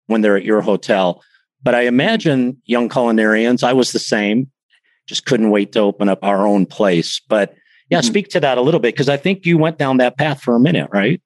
when 0.07 0.21
they're 0.21 0.37
at 0.37 0.45
your 0.45 0.61
hotel. 0.61 1.21
But 1.63 1.75
I 1.75 1.81
imagine 1.81 2.61
young 2.65 2.89
culinarians, 2.89 3.63
I 3.63 3.73
was 3.73 3.91
the 3.91 3.99
same, 3.99 4.51
just 5.07 5.25
couldn't 5.25 5.49
wait 5.49 5.71
to 5.73 5.79
open 5.79 6.09
up 6.09 6.19
our 6.23 6.45
own 6.45 6.65
place. 6.65 7.19
But 7.27 7.55
yeah, 7.89 7.99
mm-hmm. 7.99 8.07
speak 8.07 8.29
to 8.29 8.39
that 8.39 8.57
a 8.57 8.61
little 8.61 8.79
bit 8.79 8.93
because 8.93 9.09
I 9.09 9.17
think 9.17 9.45
you 9.45 9.57
went 9.57 9.77
down 9.77 9.97
that 9.97 10.17
path 10.17 10.41
for 10.41 10.55
a 10.55 10.59
minute, 10.59 10.89
right? 10.91 11.21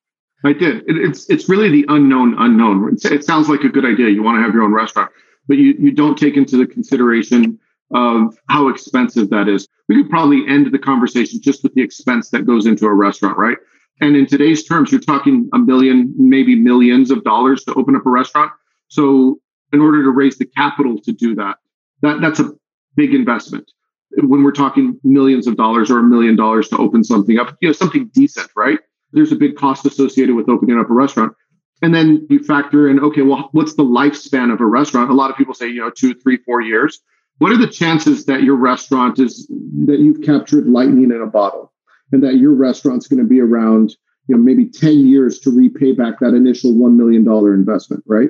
I 0.46 0.54
did. 0.54 0.78
It, 0.88 0.98
it's 0.98 1.30
it's 1.30 1.50
really 1.50 1.70
the 1.70 1.86
unknown 1.90 2.36
unknown. 2.38 2.94
It, 2.94 3.12
it 3.12 3.24
sounds 3.24 3.50
like 3.50 3.62
a 3.62 3.70
good 3.70 3.86
idea. 3.86 4.10
You 4.10 4.24
want 4.24 4.38
to 4.38 4.42
have 4.42 4.54
your 4.54 4.64
own 4.64 4.74
restaurant, 4.74 5.12
but 5.48 5.58
you 5.58 5.76
you 5.80 5.92
don't 5.92 6.18
take 6.18 6.38
into 6.38 6.58
the 6.58 6.66
consideration 6.66 7.60
of 7.92 8.38
how 8.50 8.68
expensive 8.70 9.30
that 9.32 9.48
is. 9.48 9.68
We 9.88 10.02
could 10.02 10.10
probably 10.10 10.44
end 10.48 10.72
the 10.72 10.80
conversation 10.80 11.42
just 11.42 11.64
with 11.64 11.74
the 11.74 11.82
expense 11.82 12.30
that 12.30 12.46
goes 12.46 12.66
into 12.66 12.86
a 12.86 12.94
restaurant, 12.94 13.38
right? 13.38 13.58
And 14.02 14.16
in 14.16 14.28
today's 14.28 14.64
terms, 14.64 14.92
you're 14.92 15.02
talking 15.02 15.50
a 15.54 15.60
million, 15.60 16.14
maybe 16.18 16.56
millions 16.56 17.12
of 17.12 17.24
dollars 17.24 17.64
to 17.66 17.74
open 17.74 17.96
up 17.96 18.06
a 18.06 18.10
restaurant. 18.10 18.52
So 18.90 19.40
in 19.72 19.80
order 19.80 20.04
to 20.04 20.10
raise 20.10 20.38
the 20.38 20.46
capital 20.46 21.00
to 21.00 21.12
do 21.12 21.36
that, 21.36 21.58
that 22.02 22.22
that's 22.22 22.40
a 22.40 22.52
big 22.96 23.14
investment. 23.14 23.72
When 24.18 24.44
we're 24.44 24.52
talking 24.52 25.00
millions 25.04 25.48
of 25.48 25.56
dollars 25.56 25.92
or 25.92 26.00
a 26.00 26.04
million 26.04 26.36
dollars 26.36 26.68
to 26.70 26.78
open 26.78 27.04
something 27.04 27.38
up, 27.38 27.56
you 27.62 27.70
know, 27.70 27.74
something 27.74 28.10
decent, 28.14 28.50
right? 28.56 28.80
There's 29.12 29.32
a 29.32 29.36
big 29.36 29.56
cost 29.56 29.86
associated 29.86 30.36
with 30.36 30.50
opening 30.50 30.80
up 30.80 30.90
a 30.90 30.94
restaurant. 30.94 31.34
And 31.82 31.94
then 31.96 32.28
you 32.30 32.44
factor 32.44 32.90
in, 32.90 33.00
okay, 33.00 33.22
well, 33.22 33.50
what's 33.54 33.76
the 33.76 33.84
lifespan 33.84 34.52
of 34.52 34.60
a 34.60 34.66
restaurant? 34.66 35.12
A 35.12 35.14
lot 35.14 35.32
of 35.32 35.38
people 35.38 35.54
say, 35.54 35.68
you 35.68 35.80
know, 35.80 35.90
two, 35.90 36.14
three, 36.14 36.38
four 36.38 36.62
years. 36.62 37.00
What 37.38 37.52
are 37.54 37.58
the 37.58 37.68
chances 37.68 38.26
that 38.26 38.44
your 38.44 38.56
restaurant 38.56 39.18
is 39.18 39.48
that 39.86 40.00
you've 40.00 40.22
captured 40.24 40.68
lightning 40.68 41.06
in 41.06 41.22
a 41.22 41.26
bottle 41.26 41.72
and 42.12 42.22
that 42.24 42.36
your 42.36 42.54
restaurant's 42.54 43.08
going 43.08 43.24
to 43.24 43.30
be 43.30 43.40
around, 43.40 43.96
you 44.28 44.36
know, 44.36 44.42
maybe 44.42 44.66
10 44.66 45.08
years 45.08 45.40
to 45.40 45.52
repay 45.52 45.94
back 45.94 46.20
that 46.20 46.34
initial 46.34 46.74
$1 46.74 46.96
million 46.96 47.26
investment, 47.54 48.04
right? 48.06 48.30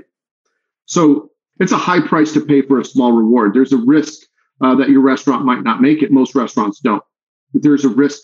So 0.89 1.29
it's 1.59 1.71
a 1.71 1.77
high 1.77 2.05
price 2.05 2.33
to 2.33 2.41
pay 2.41 2.63
for 2.63 2.79
a 2.79 2.85
small 2.85 3.11
reward. 3.11 3.53
There's 3.53 3.73
a 3.73 3.77
risk 3.77 4.27
uh, 4.61 4.75
that 4.75 4.89
your 4.89 5.01
restaurant 5.01 5.45
might 5.45 5.63
not 5.63 5.81
make 5.81 6.01
it. 6.01 6.11
Most 6.11 6.35
restaurants 6.35 6.79
don't. 6.79 7.03
There's 7.53 7.85
a 7.85 7.89
risk 7.89 8.23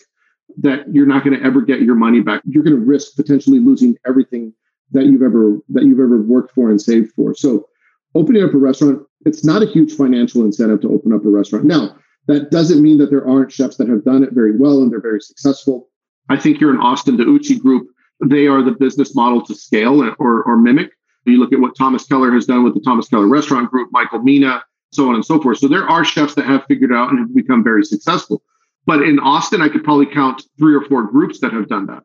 that 0.57 0.91
you're 0.91 1.05
not 1.05 1.23
going 1.23 1.39
to 1.39 1.45
ever 1.45 1.61
get 1.61 1.81
your 1.81 1.95
money 1.95 2.21
back. 2.21 2.41
You're 2.45 2.63
going 2.63 2.75
to 2.75 2.81
risk 2.81 3.15
potentially 3.15 3.59
losing 3.59 3.95
everything 4.07 4.53
that 4.91 5.05
you've 5.05 5.21
ever 5.21 5.59
that 5.69 5.83
you've 5.83 5.99
ever 5.99 6.21
worked 6.21 6.53
for 6.53 6.69
and 6.69 6.81
saved 6.81 7.11
for. 7.13 7.35
So 7.35 7.67
opening 8.15 8.43
up 8.43 8.53
a 8.53 8.57
restaurant, 8.57 9.03
it's 9.25 9.45
not 9.45 9.61
a 9.61 9.67
huge 9.67 9.93
financial 9.93 10.43
incentive 10.43 10.81
to 10.81 10.91
open 10.91 11.13
up 11.13 11.23
a 11.23 11.29
restaurant. 11.29 11.65
Now, 11.65 11.95
that 12.27 12.49
doesn't 12.49 12.81
mean 12.81 12.97
that 12.97 13.11
there 13.11 13.27
aren't 13.27 13.51
chefs 13.51 13.77
that 13.77 13.89
have 13.89 14.03
done 14.03 14.23
it 14.23 14.33
very 14.33 14.57
well 14.57 14.81
and 14.81 14.91
they're 14.91 15.01
very 15.01 15.21
successful. 15.21 15.89
I 16.29 16.37
think 16.37 16.59
you're 16.59 16.73
in 16.73 16.79
Austin, 16.79 17.17
the 17.17 17.23
Uchi 17.23 17.59
group, 17.59 17.87
they 18.25 18.47
are 18.47 18.63
the 18.63 18.71
business 18.71 19.13
model 19.13 19.45
to 19.45 19.53
scale 19.53 20.01
or, 20.17 20.43
or 20.43 20.57
mimic. 20.57 20.94
You 21.25 21.39
look 21.39 21.53
at 21.53 21.59
what 21.59 21.75
Thomas 21.75 22.05
Keller 22.05 22.31
has 22.31 22.45
done 22.45 22.63
with 22.63 22.73
the 22.73 22.81
Thomas 22.81 23.07
Keller 23.07 23.27
Restaurant 23.27 23.69
Group, 23.71 23.89
Michael 23.91 24.21
Mina, 24.21 24.63
so 24.91 25.09
on 25.09 25.15
and 25.15 25.25
so 25.25 25.41
forth. 25.41 25.57
So 25.57 25.67
there 25.67 25.87
are 25.89 26.05
chefs 26.05 26.35
that 26.35 26.45
have 26.45 26.65
figured 26.67 26.93
out 26.93 27.09
and 27.09 27.19
have 27.19 27.35
become 27.35 27.63
very 27.63 27.83
successful. 27.83 28.41
But 28.85 29.01
in 29.01 29.19
Austin, 29.19 29.61
I 29.61 29.69
could 29.69 29.83
probably 29.83 30.05
count 30.05 30.43
three 30.57 30.75
or 30.75 30.81
four 30.81 31.03
groups 31.03 31.39
that 31.39 31.51
have 31.53 31.67
done 31.67 31.87
that. 31.87 32.03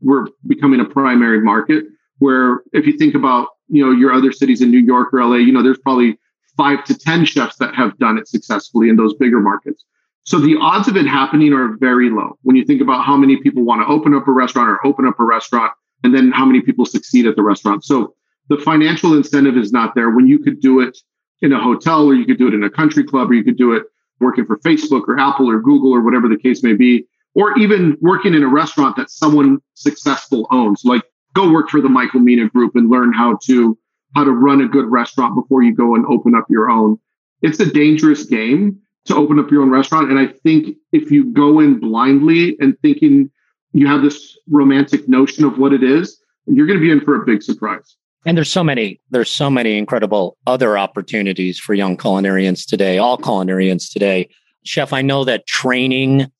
We're 0.00 0.26
becoming 0.46 0.80
a 0.80 0.84
primary 0.84 1.40
market 1.40 1.84
where 2.18 2.62
if 2.72 2.86
you 2.86 2.98
think 2.98 3.14
about, 3.14 3.48
you 3.68 3.84
know, 3.84 3.92
your 3.92 4.12
other 4.12 4.32
cities 4.32 4.60
in 4.60 4.70
New 4.70 4.78
York 4.80 5.12
or 5.12 5.24
LA, 5.24 5.36
you 5.36 5.52
know, 5.52 5.62
there's 5.62 5.78
probably 5.78 6.18
five 6.56 6.84
to 6.84 6.94
10 6.94 7.24
chefs 7.24 7.56
that 7.56 7.74
have 7.74 7.96
done 7.98 8.18
it 8.18 8.28
successfully 8.28 8.88
in 8.88 8.96
those 8.96 9.14
bigger 9.14 9.40
markets. 9.40 9.84
So 10.24 10.38
the 10.38 10.58
odds 10.60 10.88
of 10.88 10.96
it 10.96 11.06
happening 11.06 11.54
are 11.54 11.76
very 11.78 12.10
low 12.10 12.36
when 12.42 12.54
you 12.54 12.64
think 12.64 12.82
about 12.82 13.04
how 13.04 13.16
many 13.16 13.38
people 13.38 13.62
want 13.64 13.80
to 13.80 13.86
open 13.86 14.12
up 14.12 14.28
a 14.28 14.32
restaurant 14.32 14.68
or 14.68 14.86
open 14.86 15.06
up 15.06 15.18
a 15.18 15.24
restaurant 15.24 15.72
and 16.04 16.14
then 16.14 16.30
how 16.32 16.44
many 16.44 16.60
people 16.60 16.84
succeed 16.84 17.26
at 17.26 17.34
the 17.34 17.42
restaurant. 17.42 17.84
So 17.84 18.14
the 18.48 18.58
financial 18.58 19.14
incentive 19.14 19.56
is 19.56 19.72
not 19.72 19.94
there 19.94 20.10
when 20.10 20.26
you 20.26 20.38
could 20.38 20.60
do 20.60 20.80
it 20.80 20.98
in 21.42 21.52
a 21.52 21.62
hotel 21.62 22.06
or 22.06 22.14
you 22.14 22.24
could 22.24 22.38
do 22.38 22.48
it 22.48 22.54
in 22.54 22.64
a 22.64 22.70
country 22.70 23.04
club 23.04 23.30
or 23.30 23.34
you 23.34 23.44
could 23.44 23.56
do 23.56 23.72
it 23.72 23.84
working 24.20 24.44
for 24.44 24.58
Facebook 24.58 25.02
or 25.06 25.18
Apple 25.18 25.48
or 25.48 25.60
Google 25.60 25.92
or 25.92 26.00
whatever 26.00 26.28
the 26.28 26.38
case 26.38 26.62
may 26.62 26.74
be, 26.74 27.06
or 27.34 27.56
even 27.58 27.96
working 28.00 28.34
in 28.34 28.42
a 28.42 28.48
restaurant 28.48 28.96
that 28.96 29.10
someone 29.10 29.58
successful 29.74 30.46
owns. 30.50 30.82
Like 30.84 31.02
go 31.34 31.50
work 31.50 31.68
for 31.68 31.80
the 31.80 31.88
Michael 31.88 32.20
Mina 32.20 32.48
group 32.48 32.74
and 32.74 32.90
learn 32.90 33.12
how 33.12 33.38
to 33.44 33.78
how 34.14 34.24
to 34.24 34.32
run 34.32 34.62
a 34.62 34.68
good 34.68 34.86
restaurant 34.86 35.34
before 35.34 35.62
you 35.62 35.74
go 35.74 35.94
and 35.94 36.04
open 36.06 36.34
up 36.34 36.46
your 36.48 36.70
own. 36.70 36.98
It's 37.42 37.60
a 37.60 37.70
dangerous 37.70 38.24
game 38.24 38.80
to 39.04 39.14
open 39.14 39.38
up 39.38 39.50
your 39.50 39.62
own 39.62 39.70
restaurant. 39.70 40.10
And 40.10 40.18
I 40.18 40.26
think 40.26 40.76
if 40.92 41.10
you 41.10 41.32
go 41.32 41.60
in 41.60 41.78
blindly 41.78 42.56
and 42.58 42.76
thinking 42.80 43.30
you 43.72 43.86
have 43.86 44.02
this 44.02 44.38
romantic 44.48 45.08
notion 45.08 45.44
of 45.44 45.58
what 45.58 45.72
it 45.72 45.82
is, 45.82 46.22
you're 46.46 46.66
going 46.66 46.78
to 46.78 46.84
be 46.84 46.90
in 46.90 47.02
for 47.02 47.22
a 47.22 47.26
big 47.26 47.42
surprise. 47.42 47.96
And 48.26 48.36
there's 48.36 48.50
so 48.50 48.64
many, 48.64 49.00
there's 49.10 49.30
so 49.30 49.48
many 49.48 49.78
incredible 49.78 50.36
other 50.46 50.76
opportunities 50.76 51.58
for 51.58 51.74
young 51.74 51.96
culinarians 51.96 52.66
today, 52.66 52.98
all 52.98 53.16
culinarians 53.16 53.92
today. 53.92 54.28
Chef, 54.64 54.92
I 54.92 55.02
know 55.02 55.24
that 55.24 55.46
training 55.46 56.30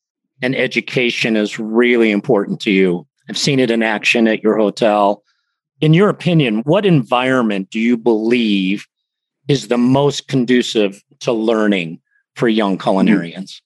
and 0.41 0.55
education 0.55 1.35
is 1.35 1.57
really 1.57 2.11
important 2.11 2.59
to 2.61 2.71
you. 2.71 3.07
I've 3.29 3.37
seen 3.37 3.59
it 3.59 3.71
in 3.71 3.83
action 3.83 4.27
at 4.27 4.43
your 4.43 4.57
hotel. 4.57 5.23
In 5.81 5.93
your 5.93 6.09
opinion, 6.09 6.59
what 6.65 6.85
environment 6.85 7.69
do 7.69 7.79
you 7.79 7.97
believe 7.97 8.85
is 9.47 9.67
the 9.67 9.77
most 9.77 10.27
conducive 10.27 11.03
to 11.21 11.31
learning 11.31 12.01
for 12.35 12.47
young 12.47 12.77
culinarians? 12.77 13.61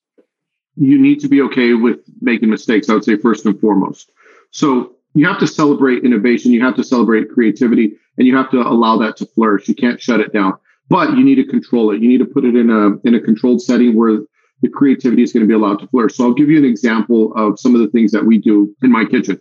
You 0.76 1.00
need 1.00 1.20
to 1.20 1.28
be 1.28 1.42
okay 1.42 1.74
with 1.74 2.00
making 2.22 2.50
mistakes, 2.50 2.90
I 2.90 2.94
would 2.94 3.04
say, 3.04 3.18
first 3.18 3.46
and 3.46 3.60
foremost. 3.60 4.12
So 4.52 4.96
you 5.14 5.26
have 5.28 5.40
to 5.40 5.48
celebrate 5.48 6.04
innovation, 6.04 6.52
you 6.52 6.62
have 6.62 6.76
to 6.76 6.84
celebrate 6.84 7.30
creativity, 7.30 7.94
and 8.18 8.28
you 8.28 8.36
have 8.36 8.50
to 8.52 8.62
allow 8.62 8.98
that 8.98 9.18
to 9.18 9.26
flourish. 9.28 9.68
You 9.68 9.76
can't 9.76 10.02
shut 10.02 10.20
it 10.20 10.34
down, 10.34 10.54
but 10.90 11.12
you 11.12 11.24
need 11.24 11.36
to 11.36 11.46
control 11.46 11.92
it. 11.92 12.02
You 12.02 12.08
need 12.08 12.20
to 12.20 12.26
put 12.26 12.46
it 12.46 12.56
in 12.56 12.70
a 12.70 12.98
in 13.08 13.16
a 13.16 13.20
controlled 13.20 13.62
setting 13.62 13.96
where 13.96 14.20
the 14.62 14.70
creativity 14.70 15.22
is 15.22 15.34
going 15.34 15.44
to 15.44 15.48
be 15.48 15.54
allowed 15.54 15.80
to 15.80 15.88
flourish. 15.88 16.16
So 16.16 16.24
I'll 16.24 16.34
give 16.34 16.50
you 16.50 16.58
an 16.58 16.66
example 16.66 17.34
of 17.36 17.60
some 17.60 17.76
of 17.76 17.82
the 17.82 17.90
things 17.90 18.12
that 18.14 18.26
we 18.26 18.38
do 18.38 18.74
in 18.82 18.92
my 18.92 19.06
kitchen. 19.06 19.40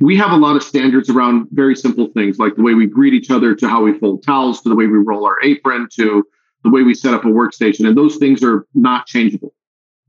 We 0.00 0.16
have 0.16 0.32
a 0.32 0.36
lot 0.36 0.56
of 0.56 0.62
standards 0.64 1.08
around 1.08 1.46
very 1.52 1.76
simple 1.76 2.08
things 2.08 2.38
like 2.38 2.56
the 2.56 2.62
way 2.62 2.74
we 2.74 2.86
greet 2.86 3.14
each 3.14 3.30
other, 3.30 3.54
to 3.54 3.68
how 3.68 3.82
we 3.82 3.96
fold 3.98 4.24
towels, 4.24 4.60
to 4.62 4.68
the 4.68 4.74
way 4.74 4.86
we 4.86 4.98
roll 4.98 5.24
our 5.24 5.40
apron, 5.44 5.88
to 5.94 6.26
the 6.64 6.70
way 6.70 6.82
we 6.82 6.94
set 6.94 7.14
up 7.14 7.24
a 7.24 7.28
workstation. 7.28 7.86
And 7.86 7.96
those 7.96 8.16
things 8.16 8.42
are 8.42 8.66
not 8.74 9.06
changeable. 9.06 9.54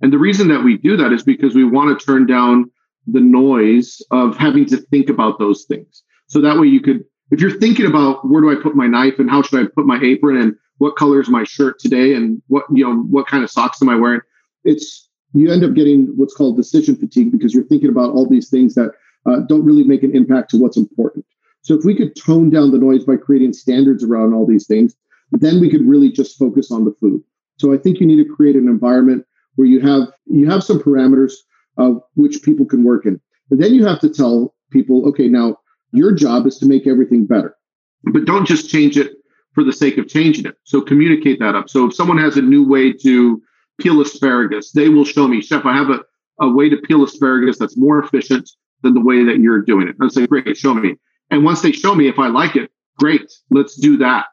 And 0.02 0.12
the 0.12 0.18
reason 0.18 0.48
that 0.48 0.64
we 0.64 0.78
do 0.78 0.98
that 0.98 1.14
is 1.14 1.24
because 1.24 1.54
we 1.54 1.64
want 1.64 1.98
to 1.98 2.06
turn 2.06 2.26
down 2.26 2.72
the 3.08 3.22
noise 3.22 4.02
of 4.12 4.38
having 4.38 4.66
to 4.68 4.78
think 4.78 5.10
about 5.10 5.40
those 5.40 5.66
things. 5.66 6.04
So 6.28 6.42
that 6.42 6.60
way 6.60 6.68
you 6.68 6.82
could, 6.82 7.04
if 7.32 7.40
you're 7.40 7.60
thinking 7.60 7.86
about 7.86 8.28
where 8.28 8.42
do 8.42 8.52
I 8.52 8.62
put 8.62 8.76
my 8.76 8.88
knife 8.88 9.20
and 9.20 9.30
how 9.30 9.42
should 9.42 9.60
I 9.60 9.70
put 9.76 9.86
my 9.86 10.00
apron 10.04 10.38
and 10.38 10.56
what 10.78 10.96
color 10.96 11.22
is 11.22 11.30
my 11.30 11.44
shirt 11.44 11.80
today 11.80 12.14
and 12.14 12.42
what, 12.48 12.66
you 12.74 12.84
know, 12.84 13.02
what 13.04 13.28
kind 13.28 13.44
of 13.44 13.52
socks 13.52 13.82
am 13.82 13.90
I 13.90 13.96
wearing? 13.96 14.22
it's 14.66 15.08
you 15.34 15.52
end 15.52 15.64
up 15.64 15.74
getting 15.74 16.08
what's 16.18 16.34
called 16.34 16.58
decision 16.58 16.96
fatigue 16.96 17.32
because 17.32 17.54
you're 17.54 17.64
thinking 17.64 17.90
about 17.90 18.12
all 18.12 18.28
these 18.28 18.50
things 18.50 18.74
that 18.76 18.92
uh, 19.26 19.40
don't 19.48 19.64
really 19.64 19.84
make 19.84 20.04
an 20.04 20.16
impact 20.16 20.50
to 20.52 20.58
what's 20.58 20.78
important. 20.78 21.26
So 21.62 21.76
if 21.76 21.84
we 21.84 21.96
could 21.96 22.16
tone 22.16 22.50
down 22.50 22.72
the 22.72 22.78
noise 22.78 23.06
by 23.06 23.18
creating 23.18 23.54
standards 23.54 24.04
around 24.04 24.34
all 24.34 24.46
these 24.46 24.68
things, 24.68 24.96
then 25.32 25.60
we 25.60 25.70
could 25.70 25.88
really 25.88 26.12
just 26.12 26.38
focus 26.38 26.72
on 26.72 26.86
the 26.86 26.96
food. 27.00 27.24
So 27.58 27.74
I 27.74 27.78
think 27.78 28.00
you 28.00 28.06
need 28.06 28.24
to 28.24 28.36
create 28.36 28.56
an 28.56 28.68
environment 28.68 29.26
where 29.56 29.68
you 29.68 29.80
have 29.82 30.10
you 30.26 30.50
have 30.50 30.64
some 30.64 30.80
parameters 30.80 31.34
of 31.78 32.02
which 32.16 32.44
people 32.44 32.66
can 32.66 32.84
work 32.84 33.06
in. 33.06 33.20
And 33.52 33.62
then 33.62 33.74
you 33.74 33.86
have 33.86 34.00
to 34.02 34.10
tell 34.10 34.56
people, 34.72 35.08
okay, 35.10 35.28
now 35.28 35.58
your 35.92 36.12
job 36.14 36.48
is 36.48 36.58
to 36.60 36.66
make 36.66 36.88
everything 36.88 37.26
better. 37.26 37.56
But 38.04 38.26
don't 38.26 38.48
just 38.48 38.70
change 38.70 38.98
it 38.98 39.14
for 39.54 39.64
the 39.64 39.74
sake 39.74 39.98
of 39.98 40.08
changing 40.08 40.46
it. 40.46 40.56
So 40.64 40.82
communicate 40.82 41.40
that 41.40 41.56
up. 41.56 41.70
So 41.70 41.88
if 41.88 41.96
someone 41.96 42.18
has 42.18 42.38
a 42.38 42.42
new 42.42 42.68
way 42.68 42.92
to 42.92 43.42
peel 43.80 44.02
asparagus. 44.02 44.72
They 44.72 44.90
will 44.90 45.06
show 45.06 45.28
me, 45.28 45.42
Chef, 45.42 45.66
I 45.66 45.74
have 45.74 45.90
a, 45.90 46.02
a 46.40 46.50
way 46.50 46.70
to 46.70 46.78
peel 46.78 47.04
asparagus 47.04 47.58
that's 47.58 47.78
more 47.78 48.00
efficient 48.00 48.50
than 48.84 48.94
the 48.94 49.02
way 49.02 49.24
that 49.24 49.40
you're 49.40 49.62
doing 49.62 49.88
it. 49.88 49.96
I 50.02 50.08
say, 50.08 50.28
great, 50.28 50.56
show 50.58 50.74
me. 50.74 50.96
And 51.32 51.44
once 51.44 51.62
they 51.62 51.72
show 51.72 51.96
me, 51.96 52.08
if 52.08 52.20
I 52.20 52.28
like 52.28 52.56
it, 52.56 52.72
great, 53.00 53.32
let's 53.52 53.76
do 53.76 53.98
that. 53.98 54.26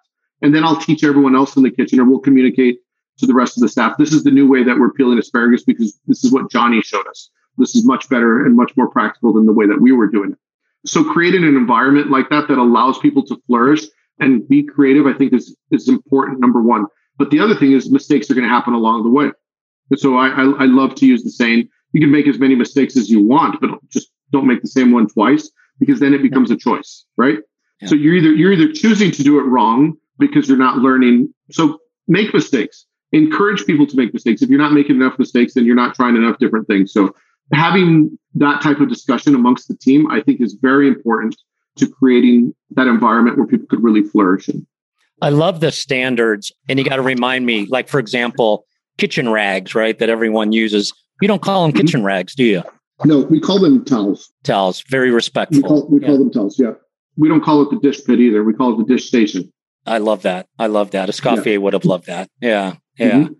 And 0.43 0.55
then 0.55 0.65
I'll 0.65 0.77
teach 0.77 1.05
everyone 1.05 1.37
else 1.37 1.57
in 1.57 1.63
the 1.63 1.71
kitchen 1.71 2.01
or 2.01 2.05
we'll 2.05 2.19
communicate 2.19 2.79
to 3.23 3.27
the 3.27 3.35
rest 3.35 3.57
of 3.57 3.63
the 3.63 3.69
staff. 3.69 3.97
This 3.99 4.13
is 4.13 4.25
the 4.25 4.31
new 4.31 4.49
way 4.49 4.65
that 4.65 4.79
we're 4.79 4.93
peeling 4.93 5.19
asparagus 5.19 5.63
because 5.63 5.99
this 6.07 6.25
is 6.25 6.33
what 6.33 6.51
Johnny 6.51 6.83
showed 6.83 7.07
us. 7.07 7.31
This 7.57 7.77
is 7.77 7.87
much 7.87 8.09
better 8.09 8.45
and 8.45 8.57
much 8.57 8.77
more 8.77 8.91
practical 8.91 9.33
than 9.33 9.47
the 9.47 9.53
way 9.53 9.67
that 9.67 9.81
we 9.81 9.93
were 9.93 10.09
doing 10.09 10.33
it. 10.33 10.39
So 10.85 11.05
creating 11.05 11.45
an 11.45 11.57
environment 11.57 12.11
like 12.11 12.29
that 12.31 12.49
that 12.49 12.59
allows 12.59 12.99
people 12.99 13.25
to 13.27 13.41
flourish 13.47 13.85
and 14.19 14.47
be 14.49 14.65
creative, 14.65 15.07
I 15.07 15.13
think 15.13 15.33
is, 15.33 15.57
is 15.71 15.89
important. 15.89 16.41
Number 16.41 16.61
one. 16.61 16.87
But 17.17 17.31
the 17.31 17.39
other 17.39 17.55
thing 17.55 17.73
is 17.73 17.91
mistakes 17.91 18.31
are 18.31 18.35
going 18.35 18.49
to 18.49 18.53
happen 18.53 18.75
along 18.75 19.05
the 19.05 19.11
way. 19.11 19.31
And 19.91 20.01
so 20.01 20.17
I, 20.17 20.29
I, 20.29 20.43
I 20.63 20.65
love 20.65 20.95
to 20.97 21.07
use 21.07 21.23
the 21.23 21.31
saying, 21.31 21.69
you 21.93 22.01
can 22.01 22.11
make 22.11 22.27
as 22.27 22.39
many 22.39 22.55
mistakes 22.55 22.97
as 22.97 23.11
you 23.11 23.23
want, 23.23 23.61
but 23.61 23.71
just 23.91 24.11
don't 24.33 24.47
make 24.47 24.63
the 24.63 24.69
same 24.69 24.91
one 24.91 25.07
twice 25.07 25.51
because 25.79 26.01
then 26.01 26.15
it 26.15 26.23
becomes 26.23 26.51
yeah. 26.51 26.57
a 26.57 26.59
choice, 26.59 27.05
right? 27.17 27.39
Yeah. 27.81 27.89
So 27.89 27.95
you're 27.95 28.15
either 28.15 28.33
you're 28.33 28.53
either 28.53 28.73
choosing 28.73 29.11
to 29.11 29.23
do 29.23 29.39
it 29.39 29.43
wrong 29.43 29.97
because 30.19 30.49
you're 30.49 30.59
not 30.59 30.79
learning. 30.79 31.33
So 31.51 31.79
make 32.09 32.33
mistakes. 32.33 32.87
Encourage 33.13 33.67
people 33.67 33.87
to 33.87 33.97
make 33.97 34.13
mistakes. 34.13 34.43
If 34.43 34.49
you're 34.49 34.59
not 34.59 34.73
making 34.73 34.97
enough 34.97 35.19
mistakes, 35.19 35.55
then 35.55 35.67
you're 35.67 35.77
not 35.77 35.95
trying 35.95 36.17
enough 36.17 36.39
different 36.39 36.67
things. 36.67 36.93
So 36.93 37.15
having 37.53 38.19
that 38.35 38.63
type 38.63 38.81
of 38.81 38.89
discussion 38.89 39.35
amongst 39.35 39.69
the 39.69 39.77
team, 39.77 40.11
I 40.11 40.23
think, 40.23 40.41
is 40.41 40.55
very 40.55 40.89
important 40.89 41.37
to 41.77 41.87
creating 41.87 42.55
that 42.71 42.87
environment 42.87 43.37
where 43.37 43.47
people 43.47 43.67
could 43.69 43.83
really 43.83 44.03
flourish 44.03 44.49
in. 44.49 44.67
I 45.21 45.29
love 45.29 45.61
the 45.61 45.71
standards. 45.71 46.53
And 46.69 46.79
you 46.79 46.85
got 46.85 46.97
to 46.97 47.03
remind 47.03 47.47
me, 47.47 47.67
like, 47.67 47.89
for 47.89 48.01
example, 48.01 48.65
kitchen 48.99 49.29
rags, 49.29 49.75
right? 49.75 49.99
That 49.99 50.09
everyone 50.09 50.53
uses. 50.53 50.93
You 51.21 51.29
don't 51.29 51.43
call 51.43 51.63
them 51.63 51.73
mm-hmm. 51.73 51.81
kitchen 51.81 52.05
rags, 52.05 52.35
do 52.35 52.45
you? 52.45 52.63
No, 53.05 53.21
we 53.21 53.41
call 53.41 53.59
them 53.59 53.85
towels. 53.85 54.33
Towels, 54.45 54.83
very 54.89 55.11
respectful. 55.11 55.63
We 55.63 55.69
call, 55.69 55.89
we 55.89 56.01
yeah. 56.01 56.07
call 56.07 56.19
them 56.19 56.31
towels, 56.31 56.59
yeah. 56.59 56.73
We 57.17 57.29
don't 57.29 57.43
call 57.43 57.63
it 57.63 57.71
the 57.71 57.79
dish 57.81 58.05
pit 58.05 58.21
either. 58.21 58.43
We 58.43 58.55
call 58.55 58.73
it 58.73 58.87
the 58.87 58.95
dish 58.95 59.07
station. 59.07 59.53
I 59.87 59.99
love 59.99 60.23
that. 60.23 60.47
I 60.59 60.67
love 60.67 60.93
that. 60.93 61.09
Escoffier 61.09 61.53
yeah. 61.53 61.57
would 61.59 61.73
have 61.73 61.85
loved 61.85 62.07
that. 62.07 62.31
Yeah. 62.41 62.75
Yeah. 62.99 63.11
Mm-hmm. 63.11 63.33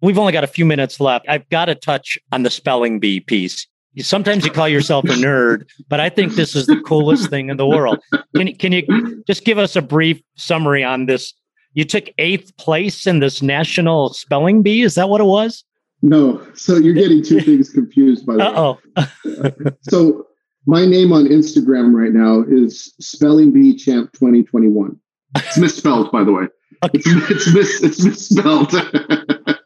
We've 0.00 0.18
only 0.18 0.32
got 0.32 0.44
a 0.44 0.48
few 0.48 0.64
minutes 0.64 1.00
left. 1.00 1.26
I've 1.28 1.48
got 1.48 1.66
to 1.66 1.74
touch 1.74 2.18
on 2.30 2.44
the 2.44 2.50
spelling 2.50 3.00
bee 3.00 3.20
piece 3.20 3.66
sometimes 4.02 4.44
you 4.44 4.50
call 4.50 4.68
yourself 4.68 5.04
a 5.06 5.14
nerd, 5.14 5.68
but 5.88 6.00
I 6.00 6.08
think 6.08 6.34
this 6.34 6.54
is 6.54 6.66
the 6.66 6.80
coolest 6.80 7.30
thing 7.30 7.48
in 7.48 7.56
the 7.56 7.66
world. 7.66 7.98
Can, 8.36 8.54
can 8.56 8.72
you 8.72 9.22
just 9.26 9.44
give 9.44 9.58
us 9.58 9.76
a 9.76 9.82
brief 9.82 10.20
summary 10.36 10.84
on 10.84 11.06
this? 11.06 11.34
You 11.74 11.84
took 11.84 12.08
eighth 12.18 12.56
place 12.56 13.06
in 13.06 13.20
this 13.20 13.42
national 13.42 14.12
spelling 14.14 14.62
bee. 14.62 14.82
Is 14.82 14.94
that 14.94 15.08
what 15.08 15.20
it 15.20 15.24
was? 15.24 15.64
No. 16.02 16.44
So 16.54 16.76
you're 16.76 16.94
getting 16.94 17.22
two 17.22 17.40
things 17.42 17.70
confused 17.70 18.26
by 18.26 18.36
the 18.36 18.44
Uh-oh. 18.44 19.74
so 19.82 20.26
my 20.66 20.84
name 20.84 21.12
on 21.12 21.26
Instagram 21.26 21.94
right 21.94 22.12
now 22.12 22.44
is 22.48 22.94
Spelling 23.00 23.52
Bee 23.52 23.76
Champ 23.76 24.12
2021. 24.12 24.98
It's 25.36 25.58
misspelled, 25.58 26.10
by 26.10 26.24
the 26.24 26.32
way. 26.32 26.46
It's, 26.94 27.06
it's, 27.30 27.54
mis, 27.54 27.82
it's 27.82 28.04
misspelled. 28.04 28.70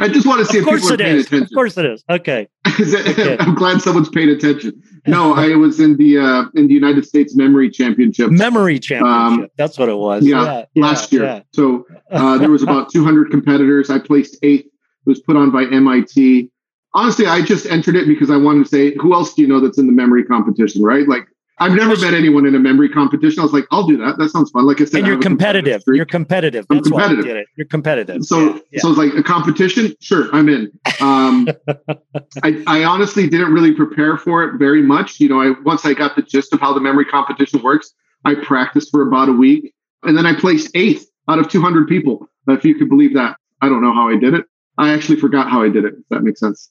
I 0.00 0.08
just 0.08 0.26
want 0.26 0.40
to 0.40 0.46
see 0.46 0.58
of 0.58 0.68
if 0.68 0.74
people 0.74 0.92
are 0.92 0.96
paying 0.96 1.16
is. 1.16 1.26
attention. 1.26 1.44
Of 1.44 1.54
course 1.54 1.76
it 1.76 1.84
is. 1.84 2.04
Okay. 2.08 2.48
okay. 2.80 3.36
I'm 3.40 3.54
glad 3.54 3.80
someone's 3.80 4.08
paying 4.08 4.30
attention. 4.30 4.80
No, 5.06 5.34
I 5.34 5.54
was 5.56 5.80
in 5.80 5.96
the 5.96 6.18
uh, 6.18 6.44
in 6.54 6.68
the 6.68 6.74
United 6.74 7.04
States 7.06 7.36
Memory 7.36 7.70
Championship. 7.70 8.30
Memory 8.30 8.78
Championship. 8.78 9.42
Um, 9.42 9.48
That's 9.56 9.78
what 9.78 9.88
it 9.88 9.96
was. 9.96 10.24
Yeah, 10.24 10.64
yeah 10.74 10.82
last 10.82 11.12
year. 11.12 11.24
Yeah. 11.24 11.40
So 11.52 11.86
uh, 12.10 12.38
there 12.38 12.50
was 12.50 12.62
about 12.62 12.90
200 12.90 13.30
competitors. 13.30 13.90
I 13.90 13.98
placed 13.98 14.38
eighth. 14.42 14.66
It 14.66 14.72
was 15.06 15.20
put 15.20 15.36
on 15.36 15.50
by 15.50 15.64
MIT. 15.64 16.50
Honestly, 16.94 17.26
I 17.26 17.42
just 17.42 17.66
entered 17.66 17.96
it 17.96 18.06
because 18.06 18.30
I 18.30 18.36
wanted 18.36 18.64
to 18.64 18.68
say, 18.68 18.94
who 18.94 19.14
else 19.14 19.34
do 19.34 19.42
you 19.42 19.48
know 19.48 19.60
that's 19.60 19.78
in 19.78 19.86
the 19.86 19.92
memory 19.92 20.24
competition, 20.24 20.82
right? 20.82 21.08
Like 21.08 21.26
I've 21.58 21.72
never 21.72 21.96
met 21.96 22.14
anyone 22.14 22.46
in 22.46 22.54
a 22.56 22.58
memory 22.58 22.88
competition. 22.88 23.38
I 23.38 23.44
was 23.44 23.52
like, 23.52 23.66
I'll 23.70 23.86
do 23.86 23.96
that. 23.98 24.18
That 24.18 24.30
sounds 24.30 24.50
fun. 24.50 24.66
Like 24.66 24.80
I 24.80 24.86
said, 24.86 24.98
and 24.98 25.06
you're 25.06 25.20
competitive. 25.20 25.82
You're 25.86 26.04
competitive. 26.04 26.66
I'm 26.68 26.78
That's 26.78 26.88
competitive. 26.88 27.26
It. 27.26 27.46
You're 27.56 27.66
competitive. 27.66 28.24
So, 28.24 28.40
yeah, 28.40 28.60
yeah. 28.72 28.80
so 28.80 28.88
it's 28.90 28.98
like 28.98 29.14
a 29.14 29.22
competition. 29.22 29.94
Sure, 30.00 30.28
I'm 30.32 30.48
in. 30.48 30.72
Um, 31.00 31.48
I, 32.42 32.62
I 32.66 32.84
honestly 32.84 33.28
didn't 33.28 33.52
really 33.52 33.72
prepare 33.72 34.16
for 34.16 34.42
it 34.42 34.58
very 34.58 34.82
much. 34.82 35.20
You 35.20 35.28
know, 35.28 35.40
I 35.40 35.54
once 35.64 35.84
I 35.84 35.94
got 35.94 36.16
the 36.16 36.22
gist 36.22 36.52
of 36.52 36.60
how 36.60 36.72
the 36.72 36.80
memory 36.80 37.04
competition 37.04 37.62
works, 37.62 37.94
I 38.24 38.34
practiced 38.34 38.90
for 38.90 39.06
about 39.06 39.28
a 39.28 39.32
week, 39.32 39.72
and 40.02 40.18
then 40.18 40.26
I 40.26 40.34
placed 40.34 40.70
eighth 40.74 41.08
out 41.28 41.38
of 41.38 41.48
200 41.48 41.86
people. 41.86 42.28
If 42.48 42.64
you 42.64 42.74
could 42.74 42.88
believe 42.88 43.14
that, 43.14 43.36
I 43.60 43.68
don't 43.68 43.80
know 43.80 43.94
how 43.94 44.08
I 44.08 44.16
did 44.16 44.34
it. 44.34 44.44
I 44.76 44.92
actually 44.92 45.20
forgot 45.20 45.48
how 45.48 45.62
I 45.62 45.68
did 45.68 45.84
it. 45.84 45.94
If 45.94 46.08
that 46.10 46.22
makes 46.22 46.40
sense. 46.40 46.70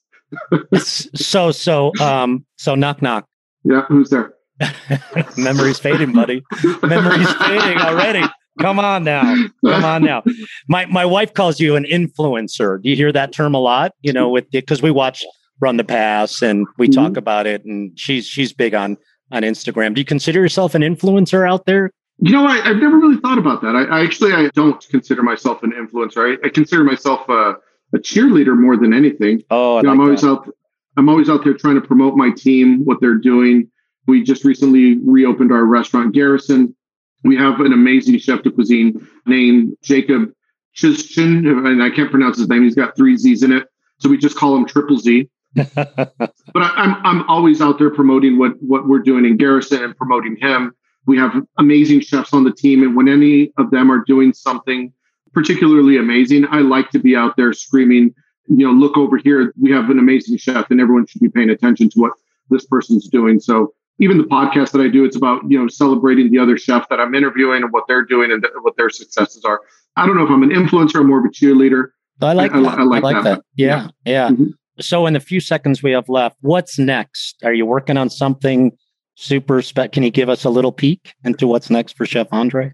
so, 1.16 1.52
so, 1.52 1.92
um, 2.02 2.46
so 2.58 2.76
knock 2.76 3.02
knock. 3.02 3.28
Yeah, 3.64 3.84
who's 3.88 4.10
there? 4.10 4.34
Memory's 5.38 5.80
fading, 5.80 6.14
buddy. 6.14 6.44
Memory's 6.84 7.34
fading 7.34 7.80
already. 7.80 8.24
Come 8.60 8.80
on 8.80 9.04
now. 9.04 9.36
Come 9.66 9.84
on 9.84 10.04
now. 10.04 10.24
My 10.68 10.86
my 10.86 11.06
wife 11.06 11.34
calls 11.34 11.60
you 11.60 11.76
an 11.76 11.86
influencer. 11.86 12.82
Do 12.82 12.90
you 12.90 12.96
hear 12.96 13.12
that 13.12 13.34
term 13.34 13.56
a 13.56 13.60
lot? 13.60 13.94
You 14.02 14.14
know, 14.14 14.30
with 14.30 14.50
because 14.52 14.82
we 14.82 14.92
watch 14.92 15.26
Run 15.60 15.78
the 15.78 15.84
Pass 15.84 16.42
and 16.42 16.68
we 16.78 16.88
mm-hmm. 16.88 17.02
talk 17.02 17.18
about 17.18 17.48
it, 17.48 17.66
and 17.66 17.98
she's 17.98 18.28
she's 18.28 18.54
big 18.54 18.76
on 18.76 18.98
on 19.32 19.42
Instagram. 19.42 19.96
Do 19.96 20.02
you 20.02 20.06
consider 20.06 20.40
yourself 20.40 20.76
an 20.76 20.82
influencer 20.82 21.50
out 21.50 21.66
there? 21.66 21.92
You 22.20 22.32
know, 22.32 22.46
I, 22.46 22.58
have 22.58 22.78
never 22.78 22.98
really 22.98 23.20
thought 23.20 23.40
about 23.40 23.62
that. 23.64 23.76
I, 23.76 23.86
I, 23.86 24.04
actually 24.04 24.34
I 24.34 24.50
don't 24.54 24.88
consider 24.90 25.24
myself 25.24 25.64
an 25.64 25.72
influencer. 25.72 26.38
I, 26.38 26.48
I 26.48 26.50
consider 26.50 26.84
myself 26.84 27.28
a, 27.28 27.56
a, 27.94 27.98
cheerleader 27.98 28.56
more 28.56 28.78
than 28.78 28.94
anything. 28.94 29.42
Oh, 29.50 29.78
you 29.78 29.84
know, 29.84 29.90
like 29.90 29.94
I'm 29.94 30.00
always 30.00 30.22
that. 30.22 30.28
out. 30.28 30.50
I'm 30.96 31.10
always 31.10 31.28
out 31.28 31.44
there 31.44 31.56
trying 31.56 31.76
to 31.76 31.82
promote 31.82 32.16
my 32.16 32.30
team, 32.30 32.86
what 32.86 33.02
they're 33.02 33.16
doing. 33.18 33.70
We 34.08 34.24
just 34.24 34.44
recently 34.44 34.98
reopened 35.00 35.52
our 35.52 35.66
restaurant 35.66 36.14
Garrison. 36.14 36.76
We 37.24 37.38
have 37.38 37.60
an 37.62 37.72
amazing 37.72 38.18
chef 38.20 38.44
de 38.44 38.52
cuisine 38.52 39.08
named 39.26 39.78
Jacob 39.82 40.34
Chishin, 40.76 41.48
and 41.48 41.82
I 41.82 41.90
can't 41.90 42.12
pronounce 42.12 42.38
his 42.38 42.50
name. 42.50 42.64
He's 42.64 42.76
got 42.76 42.96
three 42.96 43.16
Z's 43.16 43.44
in 43.44 43.52
it. 43.52 43.68
So 44.00 44.10
we 44.10 44.18
just 44.18 44.36
call 44.36 44.56
him 44.56 44.66
Triple 44.66 44.98
Z. 44.98 45.30
but 45.56 45.76
I, 45.78 46.84
am 46.84 47.06
I'm 47.06 47.30
always 47.30 47.62
out 47.62 47.78
there 47.78 47.92
promoting 47.92 48.40
what 48.40 48.62
what 48.62 48.88
we're 48.88 49.00
doing 49.00 49.24
in 49.24 49.38
Garrison 49.38 49.84
and 49.84 49.96
promoting 49.96 50.36
him. 50.36 50.74
We 51.06 51.18
have 51.18 51.36
amazing 51.60 52.02
chefs 52.02 52.34
on 52.34 52.44
the 52.44 52.52
team, 52.52 52.82
and 52.82 52.96
when 52.96 53.08
any 53.08 53.52
of 53.58 53.70
them 53.72 53.92
are 53.92 54.04
doing 54.06 54.34
something 54.34 54.92
particularly 55.34 55.98
amazing, 55.98 56.46
I 56.50 56.60
like 56.60 56.90
to 56.92 57.00
be 57.00 57.16
out 57.16 57.36
there 57.36 57.54
screaming, 57.54 58.14
you 58.48 58.66
know, 58.68 58.72
look 58.72 58.98
over 58.98 59.18
here. 59.18 59.54
We 59.60 59.72
have 59.72 59.90
an 59.90 60.00
amazing 60.00 60.38
chef, 60.38 60.70
and 60.70 60.80
everyone 60.80 61.08
should 61.08 61.22
be 61.22 61.30
paying 61.30 61.50
attention 61.50 61.90
to 61.90 62.00
what 62.00 62.14
this 62.50 62.66
person's 62.66 63.08
doing. 63.10 63.40
So 63.40 63.74
even 64.00 64.18
the 64.18 64.24
podcast 64.24 64.72
that 64.72 64.82
I 64.82 64.88
do, 64.88 65.06
it's 65.06 65.16
about 65.16 65.42
you 65.50 65.60
know 65.60 65.68
celebrating 65.68 66.32
the 66.32 66.40
other 66.40 66.58
chef 66.58 66.88
that 66.90 67.00
I'm 67.00 67.16
interviewing 67.16 67.64
and 67.64 67.72
what 67.72 67.86
they're 67.88 68.06
doing 68.06 68.32
and 68.32 68.42
th- 68.42 68.54
what 68.62 68.76
their 68.78 68.90
successes 68.90 69.44
are. 69.46 69.62
I 69.96 70.06
don't 70.06 70.18
know 70.18 70.24
if 70.24 70.32
I'm 70.32 70.44
an 70.44 70.50
influencer 70.50 70.96
or 70.96 71.04
more 71.04 71.20
of 71.20 71.26
a 71.26 71.30
cheerleader. 71.30 71.90
I 72.22 72.34
like 72.34 72.52
I, 72.54 72.62
that. 72.62 72.80
I, 72.80 72.82
I, 72.82 72.84
like, 72.84 73.04
I 73.04 73.08
like 73.08 73.24
that. 73.24 73.36
that. 73.38 73.46
Yeah, 73.56 73.88
yeah. 74.06 74.12
yeah. 74.12 74.30
Mm-hmm. 74.30 74.46
So, 74.80 75.06
in 75.06 75.14
the 75.14 75.20
few 75.20 75.40
seconds 75.40 75.84
we 75.84 75.92
have 75.92 76.10
left, 76.10 76.38
what's 76.42 76.80
next? 76.80 77.44
Are 77.44 77.54
you 77.54 77.66
working 77.66 77.98
on 77.98 78.10
something 78.10 78.72
super 79.16 79.62
spec. 79.62 79.92
Can 79.92 80.04
you 80.04 80.12
give 80.12 80.30
us 80.30 80.44
a 80.44 80.50
little 80.50 80.72
peek 80.72 81.14
into 81.24 81.48
what's 81.48 81.70
next 81.70 81.96
for 81.98 82.06
Chef 82.06 82.28
Andre? 82.32 82.74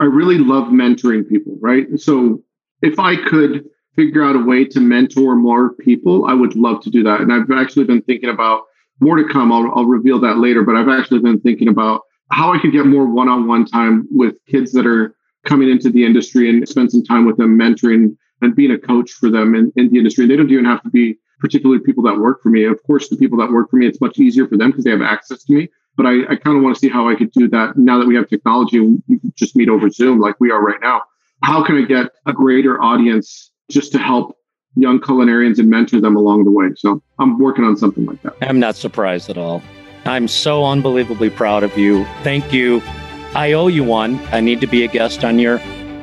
I 0.00 0.04
really 0.04 0.38
love 0.38 0.68
mentoring 0.68 1.28
people, 1.28 1.56
right? 1.60 1.86
So 1.96 2.42
if 2.82 2.98
I 2.98 3.16
could 3.16 3.64
figure 3.96 4.22
out 4.22 4.36
a 4.36 4.44
way 4.44 4.64
to 4.64 4.80
mentor 4.80 5.34
more 5.34 5.74
people, 5.74 6.26
I 6.26 6.34
would 6.34 6.54
love 6.54 6.82
to 6.84 6.90
do 6.90 7.02
that. 7.02 7.20
And 7.20 7.32
I've 7.32 7.50
actually 7.50 7.84
been 7.84 8.02
thinking 8.02 8.30
about 8.30 8.62
more 9.00 9.16
to 9.16 9.24
come. 9.24 9.52
I'll, 9.52 9.72
I'll 9.74 9.86
reveal 9.86 10.20
that 10.20 10.38
later, 10.38 10.62
but 10.62 10.76
I've 10.76 10.88
actually 10.88 11.20
been 11.20 11.40
thinking 11.40 11.68
about 11.68 12.02
how 12.30 12.52
I 12.52 12.58
could 12.58 12.72
get 12.72 12.86
more 12.86 13.06
one 13.06 13.28
on 13.28 13.46
one 13.46 13.64
time 13.64 14.06
with 14.10 14.34
kids 14.46 14.72
that 14.72 14.86
are 14.86 15.16
coming 15.44 15.70
into 15.70 15.90
the 15.90 16.04
industry 16.04 16.48
and 16.48 16.68
spend 16.68 16.92
some 16.92 17.02
time 17.02 17.26
with 17.26 17.36
them, 17.36 17.58
mentoring 17.58 18.16
and 18.42 18.54
being 18.54 18.70
a 18.70 18.78
coach 18.78 19.12
for 19.12 19.30
them 19.30 19.54
in, 19.54 19.72
in 19.76 19.90
the 19.90 19.98
industry. 19.98 20.26
They 20.26 20.36
don't 20.36 20.50
even 20.50 20.64
have 20.64 20.82
to 20.82 20.90
be 20.90 21.18
particularly 21.40 21.80
people 21.82 22.02
that 22.04 22.18
work 22.18 22.42
for 22.42 22.50
me. 22.50 22.64
Of 22.64 22.82
course, 22.84 23.08
the 23.08 23.16
people 23.16 23.38
that 23.38 23.50
work 23.50 23.70
for 23.70 23.76
me, 23.76 23.86
it's 23.86 24.00
much 24.00 24.18
easier 24.18 24.46
for 24.46 24.56
them 24.56 24.70
because 24.70 24.84
they 24.84 24.90
have 24.90 25.02
access 25.02 25.44
to 25.44 25.52
me. 25.52 25.68
But 25.96 26.06
I, 26.06 26.22
I 26.30 26.36
kind 26.36 26.56
of 26.56 26.62
want 26.62 26.76
to 26.76 26.80
see 26.80 26.88
how 26.88 27.08
I 27.08 27.14
could 27.14 27.32
do 27.32 27.48
that 27.48 27.76
now 27.76 27.98
that 27.98 28.06
we 28.06 28.14
have 28.14 28.28
technology 28.28 28.78
and 28.78 29.02
just 29.34 29.56
meet 29.56 29.68
over 29.68 29.90
Zoom 29.90 30.20
like 30.20 30.36
we 30.38 30.50
are 30.50 30.62
right 30.62 30.80
now. 30.80 31.02
How 31.42 31.64
can 31.64 31.76
I 31.76 31.82
get 31.82 32.10
a 32.26 32.32
greater 32.32 32.80
audience 32.82 33.50
just 33.70 33.92
to 33.92 33.98
help 33.98 34.36
young 34.76 35.00
culinarians 35.00 35.58
and 35.58 35.68
mentor 35.68 36.00
them 36.00 36.16
along 36.16 36.44
the 36.44 36.50
way? 36.50 36.68
So 36.76 37.02
I'm 37.18 37.38
working 37.38 37.64
on 37.64 37.76
something 37.76 38.06
like 38.06 38.22
that. 38.22 38.34
I'm 38.42 38.60
not 38.60 38.76
surprised 38.76 39.30
at 39.30 39.38
all. 39.38 39.62
I'm 40.04 40.28
so 40.28 40.64
unbelievably 40.64 41.30
proud 41.30 41.62
of 41.62 41.76
you. 41.76 42.04
Thank 42.22 42.52
you. 42.52 42.82
I 43.34 43.52
owe 43.52 43.68
you 43.68 43.84
one. 43.84 44.18
I 44.32 44.40
need 44.40 44.60
to 44.60 44.66
be 44.66 44.82
a 44.82 44.88
guest 44.88 45.24
on 45.24 45.38
your 45.38 45.58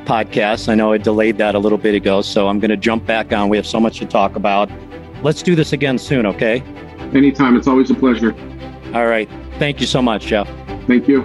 podcast. 0.05 0.69
I 0.69 0.75
know 0.75 0.93
I 0.93 0.97
delayed 0.97 1.37
that 1.39 1.55
a 1.55 1.59
little 1.59 1.77
bit 1.77 1.95
ago, 1.95 2.21
so 2.21 2.47
I'm 2.47 2.59
going 2.59 2.71
to 2.71 2.77
jump 2.77 3.05
back 3.05 3.33
on. 3.33 3.49
We 3.49 3.57
have 3.57 3.67
so 3.67 3.79
much 3.79 3.99
to 3.99 4.05
talk 4.05 4.35
about. 4.35 4.69
Let's 5.23 5.41
do 5.41 5.55
this 5.55 5.73
again 5.73 5.97
soon, 5.97 6.25
okay? 6.25 6.61
Anytime. 7.13 7.57
It's 7.57 7.67
always 7.67 7.89
a 7.89 7.95
pleasure. 7.95 8.33
All 8.93 9.07
right. 9.07 9.29
Thank 9.59 9.81
you 9.81 9.87
so 9.87 10.01
much, 10.01 10.27
Jeff. 10.27 10.47
Thank 10.87 11.07
you. 11.07 11.23